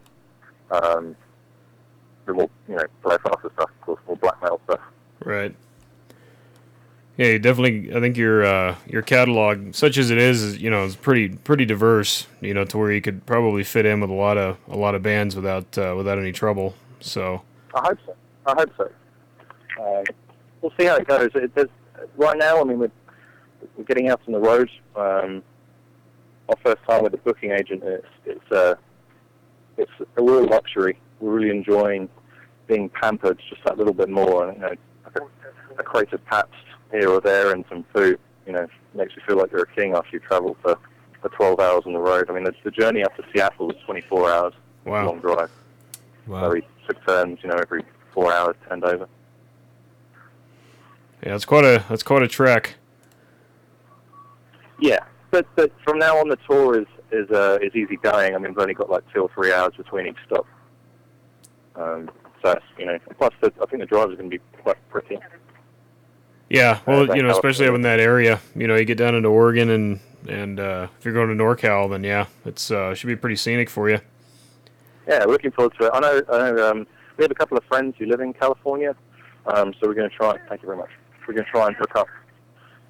um, 0.70 1.16
the 2.26 2.34
more 2.34 2.50
you 2.68 2.76
know, 2.76 2.84
play 3.02 3.16
faster 3.22 3.50
stuff, 3.54 3.70
of 3.70 3.80
course, 3.80 4.00
more 4.06 4.16
black 4.16 4.40
metal 4.42 4.60
stuff. 4.64 4.80
Right. 5.24 5.54
Yeah, 7.16 7.26
you 7.26 7.38
definitely. 7.38 7.94
I 7.94 8.00
think 8.00 8.16
your 8.16 8.44
uh, 8.44 8.74
your 8.88 9.02
catalog, 9.02 9.72
such 9.74 9.98
as 9.98 10.10
it 10.10 10.18
is, 10.18 10.42
is 10.42 10.58
you 10.58 10.68
know, 10.68 10.84
is 10.84 10.96
pretty 10.96 11.28
pretty 11.28 11.64
diverse. 11.64 12.26
You 12.40 12.54
know, 12.54 12.64
to 12.64 12.76
where 12.76 12.90
you 12.90 13.00
could 13.00 13.24
probably 13.24 13.62
fit 13.62 13.86
in 13.86 14.00
with 14.00 14.10
a 14.10 14.14
lot 14.14 14.36
of 14.36 14.56
a 14.68 14.76
lot 14.76 14.96
of 14.96 15.02
bands 15.04 15.36
without 15.36 15.78
uh, 15.78 15.94
without 15.96 16.18
any 16.18 16.32
trouble. 16.32 16.74
So. 16.98 17.42
I 17.74 17.80
hope 17.88 17.98
so. 18.06 18.14
I 18.46 18.54
hope 18.54 18.70
so. 18.76 18.90
Um, 19.80 20.04
we'll 20.60 20.72
see 20.78 20.86
how 20.86 20.96
it 20.96 21.06
goes. 21.06 21.30
It, 21.34 21.70
right 22.16 22.36
now, 22.38 22.60
I 22.60 22.64
mean, 22.64 22.78
we're, 22.78 22.90
we're 23.76 23.84
getting 23.84 24.08
out 24.08 24.20
on 24.26 24.32
the 24.32 24.40
road. 24.40 24.70
Um, 24.96 25.42
our 26.48 26.56
first 26.62 26.82
time 26.88 27.02
with 27.02 27.14
a 27.14 27.18
booking 27.18 27.52
agent, 27.52 27.82
it's 27.84 28.06
it's 28.26 28.52
uh, 28.52 28.74
it's 29.78 29.90
a 30.16 30.22
real 30.22 30.46
luxury. 30.46 30.98
We're 31.20 31.32
really 31.32 31.50
enjoying 31.50 32.08
being 32.66 32.88
pampered 32.90 33.40
just 33.48 33.64
that 33.64 33.78
little 33.78 33.94
bit 33.94 34.08
more. 34.08 34.52
You 34.52 34.58
know, 34.58 34.74
a, 35.14 35.20
a 35.78 35.82
crate 35.82 36.12
of 36.12 36.24
Pabst 36.26 36.52
here 36.90 37.08
or 37.08 37.20
there 37.20 37.52
and 37.52 37.64
some 37.68 37.84
food. 37.94 38.18
You 38.46 38.52
know, 38.52 38.66
makes 38.94 39.16
you 39.16 39.22
feel 39.26 39.38
like 39.38 39.50
you're 39.52 39.62
a 39.62 39.74
king 39.74 39.94
after 39.94 40.10
you 40.12 40.20
travel 40.20 40.56
for, 40.60 40.78
for 41.22 41.28
12 41.30 41.60
hours 41.60 41.82
on 41.86 41.94
the 41.94 41.98
road. 41.98 42.28
I 42.28 42.34
mean, 42.34 42.44
the, 42.44 42.54
the 42.62 42.70
journey 42.70 43.02
up 43.02 43.16
to 43.16 43.24
Seattle 43.32 43.68
was 43.68 43.76
24 43.86 44.30
hours. 44.30 44.52
Wow. 44.84 45.06
Long 45.06 45.20
drive. 45.20 45.50
Wow. 46.26 46.42
So 46.42 46.50
we 46.50 46.62
took 46.86 47.06
turns, 47.06 47.38
you 47.42 47.48
know, 47.48 47.56
every 47.56 47.84
four 48.14 48.32
hours, 48.32 48.56
turned 48.68 48.84
over. 48.84 49.08
Yeah, 51.26 51.34
it's 51.34 51.44
quite 51.44 51.64
a 51.64 51.84
that's 51.88 52.02
quite 52.02 52.22
a 52.22 52.28
trek. 52.28 52.76
Yeah, 54.80 55.00
but 55.30 55.46
but 55.56 55.72
from 55.84 55.98
now 55.98 56.16
on 56.18 56.28
the 56.28 56.36
tour 56.48 56.80
is 56.80 56.86
is 57.10 57.30
uh, 57.30 57.58
is 57.60 57.74
easy 57.74 57.96
going. 57.96 58.34
I 58.34 58.38
mean, 58.38 58.52
we've 58.52 58.58
only 58.58 58.74
got 58.74 58.88
like 58.88 59.02
two 59.12 59.22
or 59.22 59.30
three 59.34 59.52
hours 59.52 59.74
between 59.76 60.06
each 60.06 60.16
stop. 60.26 60.46
Um, 61.76 62.10
so 62.42 62.58
you 62.78 62.86
know, 62.86 62.98
plus 63.18 63.32
the, 63.40 63.52
I 63.60 63.66
think 63.66 63.80
the 63.80 63.86
drives 63.86 64.12
are 64.12 64.16
going 64.16 64.30
to 64.30 64.38
be 64.38 64.42
quite 64.62 64.76
pretty. 64.90 65.18
Yeah, 66.50 66.80
well, 66.86 67.10
Uh, 67.10 67.14
you 67.14 67.22
know, 67.22 67.30
especially 67.30 67.66
up 67.66 67.74
in 67.74 67.82
that 67.82 68.00
area. 68.00 68.40
You 68.54 68.68
know, 68.68 68.76
you 68.76 68.84
get 68.84 68.98
down 68.98 69.14
into 69.14 69.28
Oregon 69.28 69.70
and 69.70 70.00
and 70.28 70.60
uh, 70.60 70.88
if 70.98 71.04
you're 71.04 71.14
going 71.14 71.36
to 71.36 71.42
NorCal, 71.42 71.90
then 71.90 72.04
yeah, 72.04 72.26
it's 72.44 72.70
uh, 72.70 72.94
should 72.94 73.06
be 73.06 73.16
pretty 73.16 73.36
scenic 73.36 73.70
for 73.70 73.90
you. 73.90 74.00
Yeah, 75.06 75.24
looking 75.24 75.50
forward 75.50 75.74
to 75.78 75.86
it. 75.86 75.90
I 75.92 76.00
know, 76.00 76.22
I 76.32 76.38
know 76.38 76.70
um, 76.70 76.86
we 77.16 77.24
have 77.24 77.30
a 77.30 77.34
couple 77.34 77.56
of 77.56 77.64
friends 77.64 77.94
who 77.98 78.06
live 78.06 78.20
in 78.20 78.32
California, 78.32 78.94
um, 79.46 79.72
so 79.74 79.86
we're 79.88 79.94
going 79.94 80.10
to 80.10 80.16
try. 80.16 80.36
Thank 80.48 80.62
you 80.62 80.66
very 80.66 80.78
much. 80.78 80.90
We're 81.26 81.34
going 81.34 81.44
to 81.46 81.50
try 81.50 81.66
and 81.68 81.76
hook 81.76 81.94
up 81.96 82.08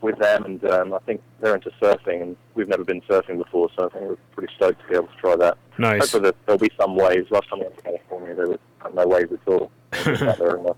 with 0.01 0.19
them, 0.19 0.45
and 0.45 0.65
um, 0.71 0.93
I 0.95 0.99
think 1.01 1.23
they're 1.41 1.55
into 1.55 1.71
surfing, 1.81 2.23
and 2.23 2.37
we've 2.55 2.69
never 2.69 2.85
been 2.85 3.01
surfing 3.03 3.39
before, 3.39 3.69
so 3.77 3.87
I 3.87 3.89
think 3.91 4.05
we're 4.09 4.17
pretty 4.37 4.53
stoked 4.57 4.81
to 4.83 4.89
be 4.89 4.95
able 4.95 5.07
to 5.07 5.17
try 5.21 5.37
that. 5.37 5.57
Nice. 5.79 6.01
Hopefully 6.01 6.23
there- 6.25 6.33
there'll 6.47 6.59
be 6.59 6.71
some 6.79 6.95
waves. 6.97 7.31
Last 7.31 7.49
time 7.49 7.61
I 7.61 7.65
went 7.65 7.77
to 7.77 7.83
California, 7.83 8.35
there 8.35 8.49
was 8.49 8.59
no 8.95 9.07
waves 9.07 9.33
at 9.33 9.39
all. 9.49 9.71
sat 9.95 10.39
there, 10.39 10.59
on 10.59 10.65
my, 10.65 10.73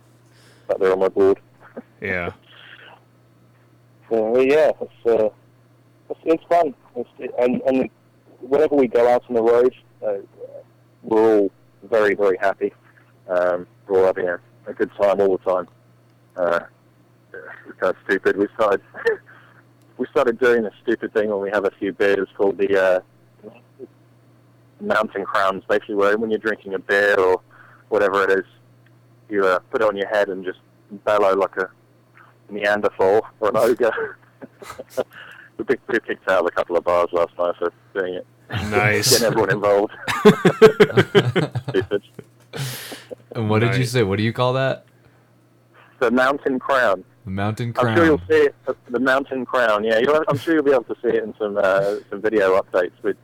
there 0.79 0.93
on 0.93 0.99
my 1.01 1.09
board. 1.09 1.39
Yeah. 2.01 2.33
So 4.09 4.39
yeah, 4.41 4.71
it's, 4.81 4.93
uh, 5.07 5.29
it's 6.11 6.21
it's 6.25 6.45
fun. 6.45 6.75
It's, 6.95 7.09
it, 7.19 7.35
and 7.41 7.61
and 7.63 7.91
whenever 8.41 8.77
we 8.77 8.87
go 8.87 9.09
out 9.09 9.25
on 9.29 9.35
the 9.35 9.43
road, 9.43 9.75
uh, 10.07 10.19
we're 11.03 11.39
all 11.41 11.51
very 11.83 12.15
very 12.15 12.37
happy. 12.41 12.73
Um, 13.29 13.67
we're 13.87 14.01
all 14.01 14.07
having 14.07 14.29
a, 14.29 14.39
a 14.67 14.75
good 14.75 14.91
time 15.01 15.21
all 15.21 15.37
the 15.37 15.51
time. 15.51 15.69
Uh, 16.37 16.61
it's 17.33 17.79
kind 17.79 17.95
of 17.95 17.97
stupid. 18.05 18.37
We 18.37 18.47
started 18.55 18.81
we 19.99 20.07
started 20.11 20.39
doing 20.39 20.63
this 20.63 20.75
stupid 20.83 21.13
thing 21.13 21.31
when 21.31 21.41
we 21.41 21.51
have 21.51 21.65
a 21.65 21.71
few 21.79 21.93
beers 21.93 22.29
called 22.37 22.59
the 22.59 22.83
uh, 22.83 23.01
mountain 24.81 25.25
crowns. 25.25 25.65
Basically, 25.69 25.95
where 25.95 26.17
when 26.17 26.31
you're 26.31 26.39
drinking 26.39 26.75
a 26.75 26.79
beer 26.79 27.19
or 27.19 27.41
whatever 27.89 28.25
it 28.25 28.39
is, 28.39 28.45
you 29.29 29.45
uh, 29.45 29.59
put 29.71 29.81
it 29.81 29.89
on 29.89 29.97
your 29.97 30.09
head 30.09 30.29
and 30.29 30.45
just 30.45 30.59
bellow 31.05 31.35
like 31.35 31.57
a 31.57 31.71
Neanderthal 32.51 33.27
or 33.41 33.49
an 33.49 33.57
ogre. 33.57 34.19
we 35.59 35.65
picked, 35.65 35.89
we 35.89 35.99
kicked 36.01 36.29
out 36.29 36.47
a 36.47 36.51
couple 36.51 36.77
of 36.77 36.85
bars 36.85 37.09
last 37.13 37.33
night 37.39 37.55
for 37.59 37.73
doing 37.95 38.15
it. 38.15 38.27
Nice. 38.71 39.11
Getting 39.11 39.27
everyone 39.27 39.51
involved. 39.51 39.93
Stupid. 41.69 42.03
And 43.37 43.51
what 43.51 43.61
did 43.61 43.77
you 43.77 43.85
say? 43.85 44.03
What 44.03 44.17
do 44.17 44.23
you 44.23 44.33
call 44.33 44.55
that? 44.55 44.87
The 45.99 46.11
mountain 46.11 46.59
crown. 46.59 47.05
The 47.25 47.31
mountain 47.31 47.73
crown. 47.73 47.89
I'm 47.89 47.97
sure 47.97 48.05
you'll 48.07 48.23
see 48.29 48.47
it. 48.47 48.55
The 48.89 49.01
mountain 49.01 49.45
crown. 49.45 49.85
Yeah, 49.85 49.99
you'll, 49.99 50.25
I'm 50.29 50.39
sure 50.39 50.55
you'll 50.55 50.63
be 50.63 50.73
able 50.73 50.85
to 50.85 50.97
see 51.03 51.09
it 51.09 51.23
in 51.23 51.35
some 51.39 51.59
uh, 51.59 51.97
some 52.11 52.21
video 52.23 52.61
updates. 52.61 52.93
We 53.03 53.15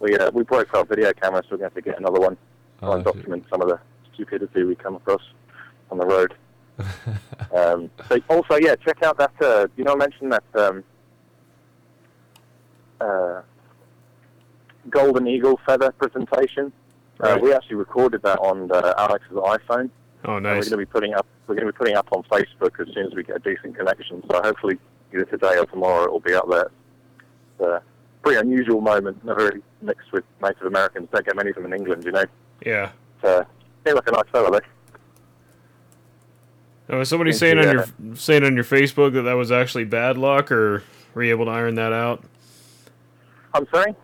we 0.00 0.16
uh, 0.16 0.30
we 0.32 0.44
broke 0.44 0.72
our 0.74 0.84
video 0.84 1.12
camera, 1.12 1.42
so 1.42 1.48
we're 1.52 1.58
going 1.58 1.70
to 1.70 1.74
have 1.74 1.84
to 1.84 1.90
get 1.90 1.98
another 1.98 2.20
one. 2.20 2.36
Oh, 2.82 2.86
try 2.86 2.94
and 2.96 3.04
document 3.04 3.44
some 3.50 3.62
of 3.62 3.68
the 3.68 3.80
stupidity 4.14 4.62
we 4.64 4.76
come 4.76 4.96
across 4.96 5.22
on 5.90 5.98
the 5.98 6.06
road. 6.06 6.34
Um, 7.54 7.90
so 8.08 8.18
also, 8.28 8.56
yeah, 8.56 8.74
check 8.76 9.02
out 9.02 9.16
that. 9.18 9.32
Uh, 9.40 9.66
you 9.76 9.84
know, 9.84 9.92
I 9.92 9.96
mentioned 9.96 10.32
that 10.32 10.44
um, 10.54 10.84
uh, 13.00 13.40
Golden 14.90 15.26
Eagle 15.26 15.58
feather 15.64 15.92
presentation. 15.92 16.72
Uh, 17.20 17.38
we 17.40 17.52
actually 17.52 17.76
recorded 17.76 18.22
that 18.22 18.38
on 18.40 18.70
uh, 18.70 18.94
Alex's 18.98 19.32
iPhone. 19.32 19.90
Oh, 20.24 20.36
And 20.36 20.44
we're 20.44 20.54
going 20.54 20.70
to 20.70 20.76
be 20.76 20.86
putting 20.86 21.14
up. 21.14 21.26
We're 21.46 21.54
going 21.54 21.66
to 21.66 21.72
be 21.72 21.76
putting 21.76 21.96
up 21.96 22.08
on 22.10 22.22
Facebook 22.24 22.80
as 22.80 22.92
soon 22.92 23.06
as 23.06 23.14
we 23.14 23.22
get 23.22 23.36
a 23.36 23.38
decent 23.38 23.76
connection. 23.76 24.22
So 24.30 24.42
hopefully, 24.42 24.78
either 25.12 25.24
today 25.24 25.56
or 25.58 25.66
tomorrow, 25.66 26.04
it 26.04 26.12
will 26.12 26.20
be 26.20 26.34
up 26.34 26.48
there. 26.48 26.70
It's 27.58 27.60
a 27.60 27.82
pretty 28.22 28.38
unusual 28.38 28.80
moment. 28.80 29.24
Never 29.24 29.44
really 29.44 29.62
mixed 29.82 30.12
with 30.12 30.24
Native 30.42 30.66
Americans. 30.66 31.08
Don't 31.12 31.24
get 31.24 31.36
many 31.36 31.50
of 31.50 31.56
them 31.56 31.66
in 31.66 31.72
England, 31.72 32.04
you 32.04 32.12
know. 32.12 32.24
Yeah. 32.64 32.90
So, 33.22 33.46
seems 33.84 33.94
like 33.94 34.08
a 34.08 34.12
nice 34.12 34.28
fellow, 34.32 34.50
though. 34.50 34.60
Oh, 36.88 36.98
was 36.98 37.08
somebody 37.08 37.32
Thank 37.32 37.40
saying 37.40 37.58
on 37.58 37.72
your 37.72 38.16
saying 38.16 38.44
on 38.44 38.54
your 38.54 38.64
Facebook 38.64 39.14
that 39.14 39.22
that 39.22 39.34
was 39.34 39.50
actually 39.50 39.84
bad 39.84 40.18
luck, 40.18 40.52
or 40.52 40.84
were 41.14 41.22
you 41.22 41.30
able 41.30 41.46
to 41.46 41.50
iron 41.50 41.74
that 41.76 41.92
out? 41.92 42.22
I'm 43.54 43.66
sorry. 43.72 43.94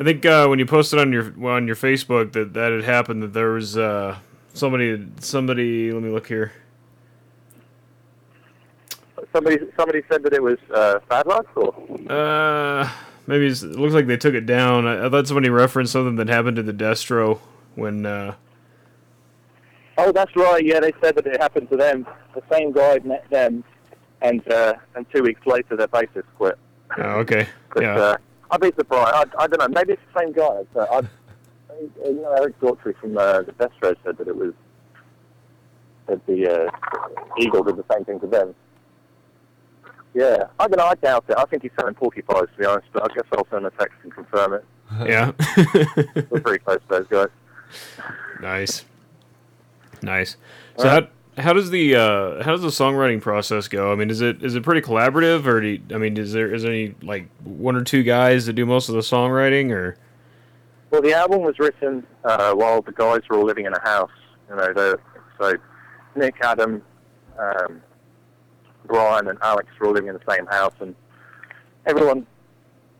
I 0.00 0.02
think 0.02 0.24
uh, 0.24 0.46
when 0.46 0.58
you 0.58 0.64
posted 0.64 0.98
on 0.98 1.12
your 1.12 1.26
on 1.46 1.66
your 1.66 1.76
Facebook 1.76 2.32
that 2.32 2.54
that 2.54 2.72
had 2.72 2.84
happened, 2.84 3.22
that 3.22 3.34
there 3.34 3.50
was 3.50 3.76
uh, 3.76 4.16
somebody 4.54 5.06
somebody. 5.20 5.92
Let 5.92 6.02
me 6.02 6.08
look 6.08 6.26
here. 6.26 6.52
Somebody 9.30 9.58
somebody 9.76 10.02
said 10.10 10.22
that 10.22 10.32
it 10.32 10.42
was 10.42 10.56
uh, 10.74 11.00
bad 11.10 11.26
luck, 11.26 11.46
or 11.54 11.74
Uh, 12.10 12.90
maybe 13.26 13.46
it's, 13.46 13.62
it 13.62 13.72
looks 13.76 13.92
like 13.92 14.06
they 14.06 14.16
took 14.16 14.32
it 14.32 14.46
down. 14.46 14.86
I, 14.86 15.04
I 15.04 15.10
thought 15.10 15.26
somebody 15.26 15.50
referenced 15.50 15.92
something 15.92 16.16
that 16.16 16.28
happened 16.28 16.56
to 16.56 16.62
the 16.62 16.72
Destro 16.72 17.38
when. 17.74 18.06
Uh, 18.06 18.34
oh, 19.98 20.12
that's 20.12 20.34
right. 20.34 20.64
Yeah, 20.64 20.80
they 20.80 20.94
said 21.02 21.14
that 21.16 21.26
it 21.26 21.42
happened 21.42 21.68
to 21.68 21.76
them. 21.76 22.06
The 22.34 22.42
same 22.50 22.72
guy 22.72 23.00
met 23.04 23.28
them, 23.28 23.62
and 24.22 24.50
uh, 24.50 24.76
and 24.94 25.04
two 25.14 25.22
weeks 25.22 25.46
later, 25.46 25.76
their 25.76 25.88
bassist 25.88 26.24
quit. 26.38 26.58
oh, 26.96 27.18
okay. 27.20 27.46
But 27.74 27.82
Yeah. 27.82 28.16
I'd 28.50 28.60
be 28.60 28.72
surprised. 28.76 29.34
I, 29.38 29.42
I 29.42 29.46
don't 29.46 29.60
know. 29.60 29.68
Maybe 29.68 29.92
it's 29.94 30.02
the 30.12 30.20
same 30.20 30.32
guy. 30.32 30.62
But 30.72 30.90
I, 30.90 30.96
I, 30.98 32.08
you 32.08 32.14
know, 32.14 32.32
Eric 32.32 32.60
Daughtry 32.60 32.96
from 33.00 33.16
uh, 33.16 33.42
the 33.42 33.70
road 33.82 33.96
said 34.04 34.18
that 34.18 34.28
it 34.28 34.36
was 34.36 34.52
that 36.06 36.24
the 36.26 36.66
uh, 36.66 36.70
Eagle 37.38 37.62
did 37.62 37.76
the 37.76 37.84
same 37.92 38.04
thing 38.04 38.20
to 38.20 38.26
them. 38.26 38.54
Yeah, 40.12 40.44
I 40.58 40.66
don't 40.66 40.78
know. 40.78 40.86
I 40.86 40.94
doubt 40.96 41.24
it. 41.28 41.36
I 41.38 41.44
think 41.44 41.62
he's 41.62 41.70
selling 41.78 41.94
porcupines, 41.94 42.48
to 42.52 42.58
be 42.58 42.66
honest. 42.66 42.88
But 42.92 43.10
I 43.10 43.14
guess 43.14 43.24
I'll 43.32 43.46
send 43.50 43.64
a 43.64 43.70
text 43.70 43.96
and 44.02 44.12
confirm 44.12 44.54
it. 44.54 44.64
yeah. 45.06 45.32
We're 46.30 46.40
pretty 46.40 46.64
close 46.64 46.80
to 46.80 46.88
those 46.88 47.06
guys. 47.06 47.28
nice. 48.40 48.84
Nice. 50.02 50.36
So 50.76 50.88
Alright. 50.88 51.10
How 51.38 51.52
does 51.52 51.70
the 51.70 51.94
uh, 51.94 52.42
how 52.42 52.52
does 52.52 52.62
the 52.62 52.68
songwriting 52.68 53.20
process 53.20 53.68
go? 53.68 53.92
I 53.92 53.94
mean, 53.94 54.10
is 54.10 54.20
it 54.20 54.42
is 54.42 54.54
it 54.54 54.62
pretty 54.62 54.80
collaborative, 54.80 55.46
or 55.46 55.60
do 55.60 55.68
you, 55.68 55.82
I 55.92 55.98
mean, 55.98 56.16
is 56.16 56.32
there 56.32 56.52
is 56.52 56.62
there 56.62 56.72
any 56.72 56.94
like 57.02 57.28
one 57.44 57.76
or 57.76 57.84
two 57.84 58.02
guys 58.02 58.46
that 58.46 58.54
do 58.54 58.66
most 58.66 58.88
of 58.88 58.94
the 58.94 59.00
songwriting, 59.00 59.70
or 59.70 59.96
Well, 60.90 61.02
the 61.02 61.14
album 61.14 61.42
was 61.42 61.58
written 61.58 62.06
uh, 62.24 62.52
while 62.54 62.82
the 62.82 62.92
guys 62.92 63.20
were 63.28 63.36
all 63.38 63.44
living 63.44 63.66
in 63.66 63.72
a 63.72 63.80
house. 63.80 64.10
You 64.48 64.56
know, 64.56 64.72
the, 64.72 64.98
so 65.40 65.54
Nick, 66.16 66.34
Adam, 66.42 66.82
um, 67.38 67.80
Brian, 68.86 69.28
and 69.28 69.38
Alex 69.42 69.68
were 69.78 69.86
all 69.86 69.92
living 69.92 70.08
in 70.08 70.14
the 70.14 70.34
same 70.34 70.46
house, 70.46 70.74
and 70.80 70.94
everyone 71.86 72.26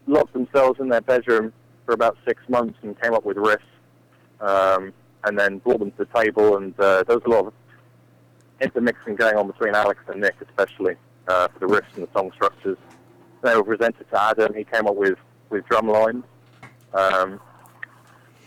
locked 0.06 0.32
themselves 0.32 0.78
in 0.80 0.88
their 0.88 1.00
bedroom 1.00 1.52
for 1.84 1.94
about 1.94 2.16
six 2.26 2.42
months 2.49 2.78
and 2.82 3.00
came 3.00 3.12
up 3.12 3.25
with 3.25 3.37
riffs, 3.37 3.58
um, 4.40 4.92
and 5.25 5.38
then 5.38 5.58
brought 5.58 5.80
them 5.80 5.90
to 5.92 6.04
the 6.04 6.20
table. 6.20 6.56
And 6.56 6.78
uh, 6.78 7.02
there 7.02 7.18
was 7.18 7.25
a 7.26 7.28
lot 7.28 7.46
of 7.46 7.52
intermixing 8.60 9.16
going 9.16 9.36
on 9.36 9.46
between 9.46 9.74
Alex 9.74 10.00
and 10.08 10.20
Nick, 10.20 10.36
especially 10.48 10.96
uh, 11.28 11.48
for 11.48 11.58
the 11.60 11.66
riffs 11.66 11.94
and 11.94 12.06
the 12.06 12.12
song 12.12 12.30
structures. 12.34 12.78
They 13.42 13.56
were 13.56 13.64
presented 13.64 14.08
to 14.10 14.22
Adam. 14.22 14.54
He 14.54 14.64
came 14.64 14.86
up 14.86 14.96
with 14.96 15.18
with 15.48 15.66
drum 15.66 15.88
lines. 15.88 16.24
Um, 16.94 17.40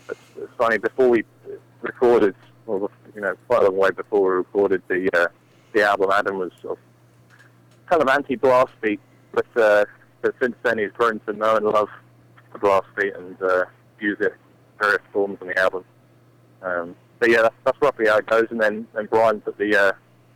it's, 0.08 0.20
it's 0.36 0.52
funny 0.56 0.78
before 0.78 1.08
we 1.08 1.24
recorded, 1.82 2.34
well, 2.66 2.90
you 3.14 3.20
know, 3.20 3.34
quite 3.48 3.62
a 3.62 3.64
long 3.66 3.76
way 3.76 3.90
before 3.90 4.22
we 4.22 4.36
recorded 4.36 4.82
the 4.88 5.10
uh, 5.14 5.26
the 5.72 5.82
album, 5.82 6.10
Adam 6.12 6.38
was 6.38 6.52
sort 6.62 6.78
of 6.78 6.84
kind 7.88 8.00
of 8.00 8.08
anti-blast 8.08 8.72
beat, 8.80 9.00
but 9.32 9.46
uh, 9.56 9.84
but 10.22 10.34
since 10.40 10.54
then 10.62 10.78
he's 10.78 10.92
grown 10.92 11.20
to 11.20 11.32
know 11.32 11.56
and 11.56 11.66
love 11.66 11.88
the 12.52 12.58
blast 12.58 12.86
beat 12.96 13.14
and 13.14 13.40
uh, 13.42 13.64
use 14.00 14.16
it 14.20 14.34
various 14.80 15.02
forms 15.12 15.38
on 15.40 15.48
the 15.48 15.58
album. 15.58 15.84
Um, 16.62 16.94
but 17.18 17.30
yeah, 17.30 17.42
that's, 17.42 17.54
that's 17.64 17.78
roughly 17.80 18.06
how 18.06 18.18
it 18.18 18.26
goes. 18.26 18.46
And 18.50 18.60
then 18.60 18.86
and 18.94 19.10
Brian 19.10 19.40
put 19.40 19.58
the 19.58 19.94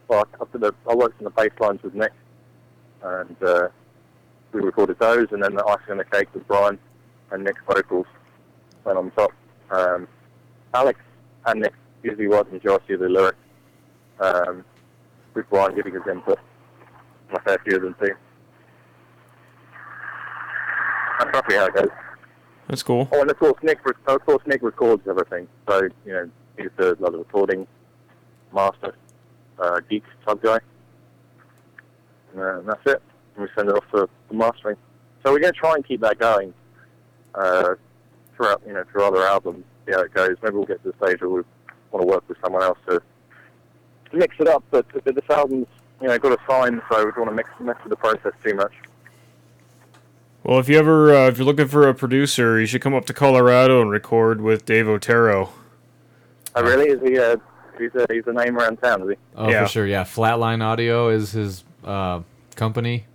well, 0.09 0.27
I 0.35 0.95
worked 0.95 1.21
on 1.21 1.25
the 1.25 1.31
bass 1.31 1.51
lines 1.61 1.83
with 1.83 1.95
Nick, 1.95 2.13
and 3.03 3.37
uh, 3.43 3.69
we 4.53 4.61
recorded 4.61 4.99
those, 4.99 5.29
and 5.31 5.43
then 5.43 5.55
the 5.55 5.65
icing 5.65 5.93
on 5.93 5.99
the 5.99 6.05
cake 6.05 6.29
with 6.35 6.47
Brian 6.49 6.79
and 7.31 7.45
Nick's 7.45 7.61
vocals 7.67 8.07
went 8.85 8.99
on 8.99 9.11
top. 9.13 9.33
Um, 9.71 10.09
Alex 10.73 10.99
and 11.47 11.61
Nick 11.61 11.75
usually 12.03 12.27
write 12.27 12.47
the 12.47 12.55
majority 12.55 12.95
of 12.95 13.01
the 13.01 13.09
lyrics, 13.09 13.37
um, 14.21 14.65
with 15.35 15.49
Brian 15.51 15.75
giving 15.75 15.95
his 15.95 16.03
input. 16.11 16.39
My 17.31 17.41
fair 17.41 17.59
few 17.65 17.77
of 17.77 17.83
them 17.83 17.95
too. 18.01 18.15
That's 21.19 21.35
roughly 21.35 21.57
how 21.57 21.67
it 21.67 21.75
goes. 21.75 21.89
That's 22.69 22.83
cool. 22.83 23.09
Oh, 23.13 23.21
and 23.21 23.31
of 23.31 23.39
course 23.39 23.63
Nick, 23.63 23.81
of 24.07 24.25
course 24.25 24.43
Nick 24.47 24.63
records 24.63 25.07
everything. 25.07 25.49
So 25.69 25.89
you 26.07 26.13
know 26.13 26.31
he's 26.57 26.71
the 26.77 26.97
like, 26.99 27.13
the 27.13 27.19
recording 27.19 27.67
master, 28.55 28.95
uh, 29.61 29.81
geek 29.89 30.05
type 30.27 30.43
guy. 30.43 30.59
And, 32.33 32.43
uh, 32.43 32.59
and 32.59 32.69
that's 32.69 32.87
it. 32.87 33.03
And 33.37 33.45
we 33.45 33.49
send 33.55 33.69
it 33.69 33.77
off 33.77 33.85
for 33.91 34.09
the 34.29 34.35
mastering. 34.35 34.77
So 35.25 35.33
we're 35.33 35.41
going 35.41 35.53
to 35.53 35.59
try 35.59 35.75
and 35.75 35.87
keep 35.87 36.01
that 36.01 36.19
going 36.19 36.55
uh, 37.35 37.75
throughout, 38.37 38.63
you 38.67 38.73
know, 38.73 38.85
through 38.91 39.05
other 39.05 39.25
albums. 39.25 39.65
See 39.87 39.93
how 39.93 40.03
it 40.03 40.15
goes. 40.15 40.37
Maybe 40.43 40.55
we'll 40.55 40.67
get 40.67 40.83
to 40.85 40.93
the 40.93 41.07
stage 41.07 41.21
where 41.21 41.31
we 41.31 41.43
want 41.91 42.03
to 42.03 42.07
work 42.07 42.29
with 42.29 42.39
someone 42.43 42.63
else 42.63 42.79
to 42.89 43.03
mix 44.13 44.37
it 44.39 44.49
up. 44.49 44.65
But 44.71 44.87
th- 44.91 45.05
this 45.05 45.25
album's, 45.31 45.67
you 46.01 46.09
know, 46.09 46.19
got 46.19 46.33
a 46.33 46.39
sign, 46.49 46.81
so 46.91 47.05
we 47.05 47.11
don't 47.13 47.27
want 47.27 47.31
to 47.31 47.35
mix 47.35 47.51
mess 47.61 47.77
with 47.83 47.91
the 47.91 47.97
process 47.97 48.33
too 48.45 48.55
much. 48.55 48.73
Well, 50.45 50.61
if 50.61 50.69
you 50.69 50.79
ever 50.79 51.15
uh, 51.15 51.29
if 51.29 51.37
you're 51.37 51.47
looking 51.47 51.69
for 51.69 51.89
a 51.89 51.95
producer, 51.95 52.61
you 52.61 52.67
should 52.67 52.81
come 52.81 52.95
up 52.95 53.05
to 53.07 53.13
Colorado 53.13 53.83
and 53.83 53.91
record 53.91 54.41
with 54.41 54.65
Dave 54.65 54.89
Otero. 54.89 55.51
Oh, 56.55 56.63
really? 56.63 56.91
Is 56.91 57.03
he? 57.03 57.19
Uh, 57.19 57.37
he's 57.79 57.95
a 57.95 58.07
he's 58.13 58.27
a 58.27 58.33
name 58.33 58.57
around 58.59 58.77
town, 58.79 59.03
is 59.03 59.11
he? 59.11 59.15
Oh, 59.37 59.49
Yeah. 59.51 59.65
for 59.65 59.71
sure. 59.71 59.87
Yeah, 59.87 60.05
Flatline 60.05 60.63
Audio 60.63 61.09
is 61.09 61.33
his 61.33 61.65
uh, 61.85 62.21
company, 62.57 63.07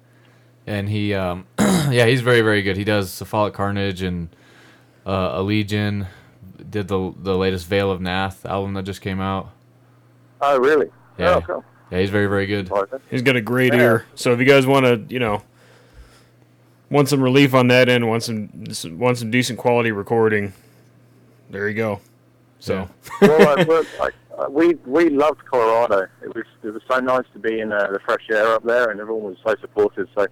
and 0.68 0.90
he, 0.90 1.14
um, 1.14 1.46
yeah, 1.60 2.06
he's 2.06 2.22
very, 2.22 2.42
very 2.42 2.62
good. 2.62 2.78
He 2.78 2.84
does 2.84 3.12
Cephalic 3.12 3.54
Carnage 3.54 4.02
and 4.02 4.30
uh, 5.06 5.38
Allegaeon. 5.40 6.08
Did 6.70 6.88
the 6.88 7.14
the 7.18 7.38
latest 7.38 7.68
Vale 7.68 7.92
of 7.92 8.00
Pnath 8.00 8.46
album 8.50 8.74
that 8.74 8.84
just 8.84 9.02
came 9.02 9.20
out. 9.20 9.50
Oh, 10.42 10.58
really? 10.60 10.90
Yeah. 11.18 11.36
Oh, 11.36 11.42
cool. 11.42 11.66
Yeah, 11.92 12.00
he's 12.00 12.10
very, 12.10 12.26
very 12.28 12.48
good. 12.48 12.72
He's 13.12 13.22
got 13.22 13.36
a 13.36 13.42
great 13.42 13.74
Yeah. 13.74 13.82
ear. 13.82 14.06
So 14.16 14.34
if 14.34 14.40
you 14.40 14.46
guys 14.46 14.66
want 14.66 14.86
to, 14.86 15.14
you 15.14 15.20
know, 15.20 15.44
want 16.90 17.10
some 17.10 17.22
relief 17.22 17.54
on 17.54 17.68
that 17.68 17.90
end, 17.90 18.08
want 18.08 18.24
some 18.24 18.50
want 18.98 19.18
some 19.18 19.30
decent 19.32 19.60
quality 19.60 19.92
recording, 19.92 20.54
there 21.50 21.68
you 21.68 21.76
go. 21.76 22.00
So 22.60 22.90
well, 23.22 23.60
uh, 23.60 23.66
we're, 23.68 23.86
like, 24.00 24.14
uh, 24.38 24.48
we 24.50 24.76
we 24.86 25.10
loved 25.10 25.46
Colorado. 25.46 26.08
It 26.24 26.34
was 26.36 26.46
it 26.64 26.72
was 26.74 26.82
so 26.90 27.00
nice 27.00 27.26
to 27.34 27.40
be 27.40 27.60
in 27.60 27.72
uh, 27.72 27.88
the 27.92 28.00
fresh 28.06 28.26
air 28.32 28.54
up 28.56 28.64
there, 28.64 28.90
and 28.90 29.00
everyone 29.00 29.24
was 29.24 29.38
so 29.46 29.56
supportive. 29.62 30.08
So 30.16 30.26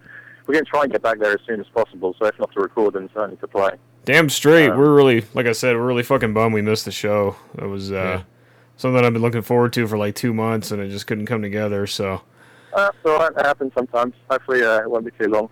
we're 0.48 0.54
going 0.54 0.66
to 0.66 0.72
try 0.72 0.84
and 0.84 0.92
get 0.92 1.02
back 1.02 1.20
there 1.20 1.32
as 1.34 1.40
soon 1.48 1.60
as 1.60 1.68
possible. 1.68 2.16
So 2.20 2.26
if 2.26 2.38
not 2.40 2.52
to 2.54 2.60
record, 2.62 2.94
then 2.96 3.10
certainly 3.14 3.38
to 3.38 3.48
play. 3.48 3.72
damn 4.06 4.30
straight, 4.30 4.70
Uh, 4.70 4.78
we're 4.78 4.94
really 4.96 5.26
like 5.34 5.46
I 5.46 5.52
said, 5.52 5.76
we're 5.76 5.86
really 5.86 6.04
fucking 6.04 6.34
bummed 6.34 6.54
we 6.54 6.62
missed 6.62 6.86
the 6.86 6.92
show. 6.92 7.36
It 7.58 7.66
was 7.68 7.92
uh, 7.92 7.96
Yeah. 7.96 8.22
something 8.78 9.06
I've 9.06 9.14
been 9.14 9.22
looking 9.22 9.44
forward 9.44 9.74
to 9.74 9.88
for 9.88 9.98
like 9.98 10.16
two 10.16 10.34
months, 10.34 10.72
and 10.72 10.82
it 10.82 10.90
just 10.90 11.06
couldn't 11.08 11.28
come 11.28 11.42
together. 11.42 11.86
So 11.88 12.22
Uh, 12.74 12.90
right. 13.06 13.32
It 13.38 13.46
happens 13.46 13.72
sometimes. 13.76 14.14
Hopefully, 14.30 14.64
uh, 14.64 14.80
it 14.82 14.90
won't 14.90 15.06
be 15.06 15.12
too 15.24 15.30
long. 15.30 15.50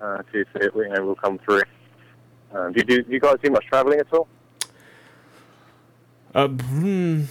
Uh, 0.00 0.18
to 0.18 0.44
see 0.44 0.64
it, 0.66 0.72
you 0.74 0.88
know, 0.88 1.04
we'll 1.06 1.14
come 1.14 1.38
through. 1.38 1.62
Um, 2.52 2.72
do 2.72 2.78
you 2.80 2.84
do, 2.84 3.02
do 3.02 3.12
you 3.12 3.20
guys 3.20 3.36
do 3.42 3.50
much 3.50 3.64
traveling 3.66 3.98
at 4.00 4.12
all? 4.12 4.26
uh, 6.34 6.48
hmm, 6.48 7.22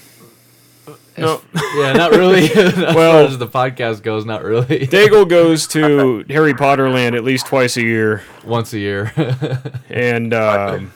no. 1.18 1.42
yeah, 1.76 1.94
not 1.94 2.12
really. 2.12 2.46
as 2.56 2.76
Well- 2.78 2.94
far 2.94 3.22
as 3.24 3.38
the 3.38 3.48
podcast 3.48 4.04
goes, 4.04 4.26
not 4.26 4.44
really. 4.44 4.66
Daigle 4.88 5.28
goes 5.28 5.68
to 5.68 6.26
Harry 6.30 6.54
Potter 6.54 6.90
Land 6.90 7.16
at 7.16 7.24
least 7.24 7.48
twice 7.48 7.78
a 7.78 7.82
year. 7.84 8.24
Once 8.44 8.74
a 8.74 8.80
year. 8.80 9.12
and 9.90 10.34
um, 10.34 10.92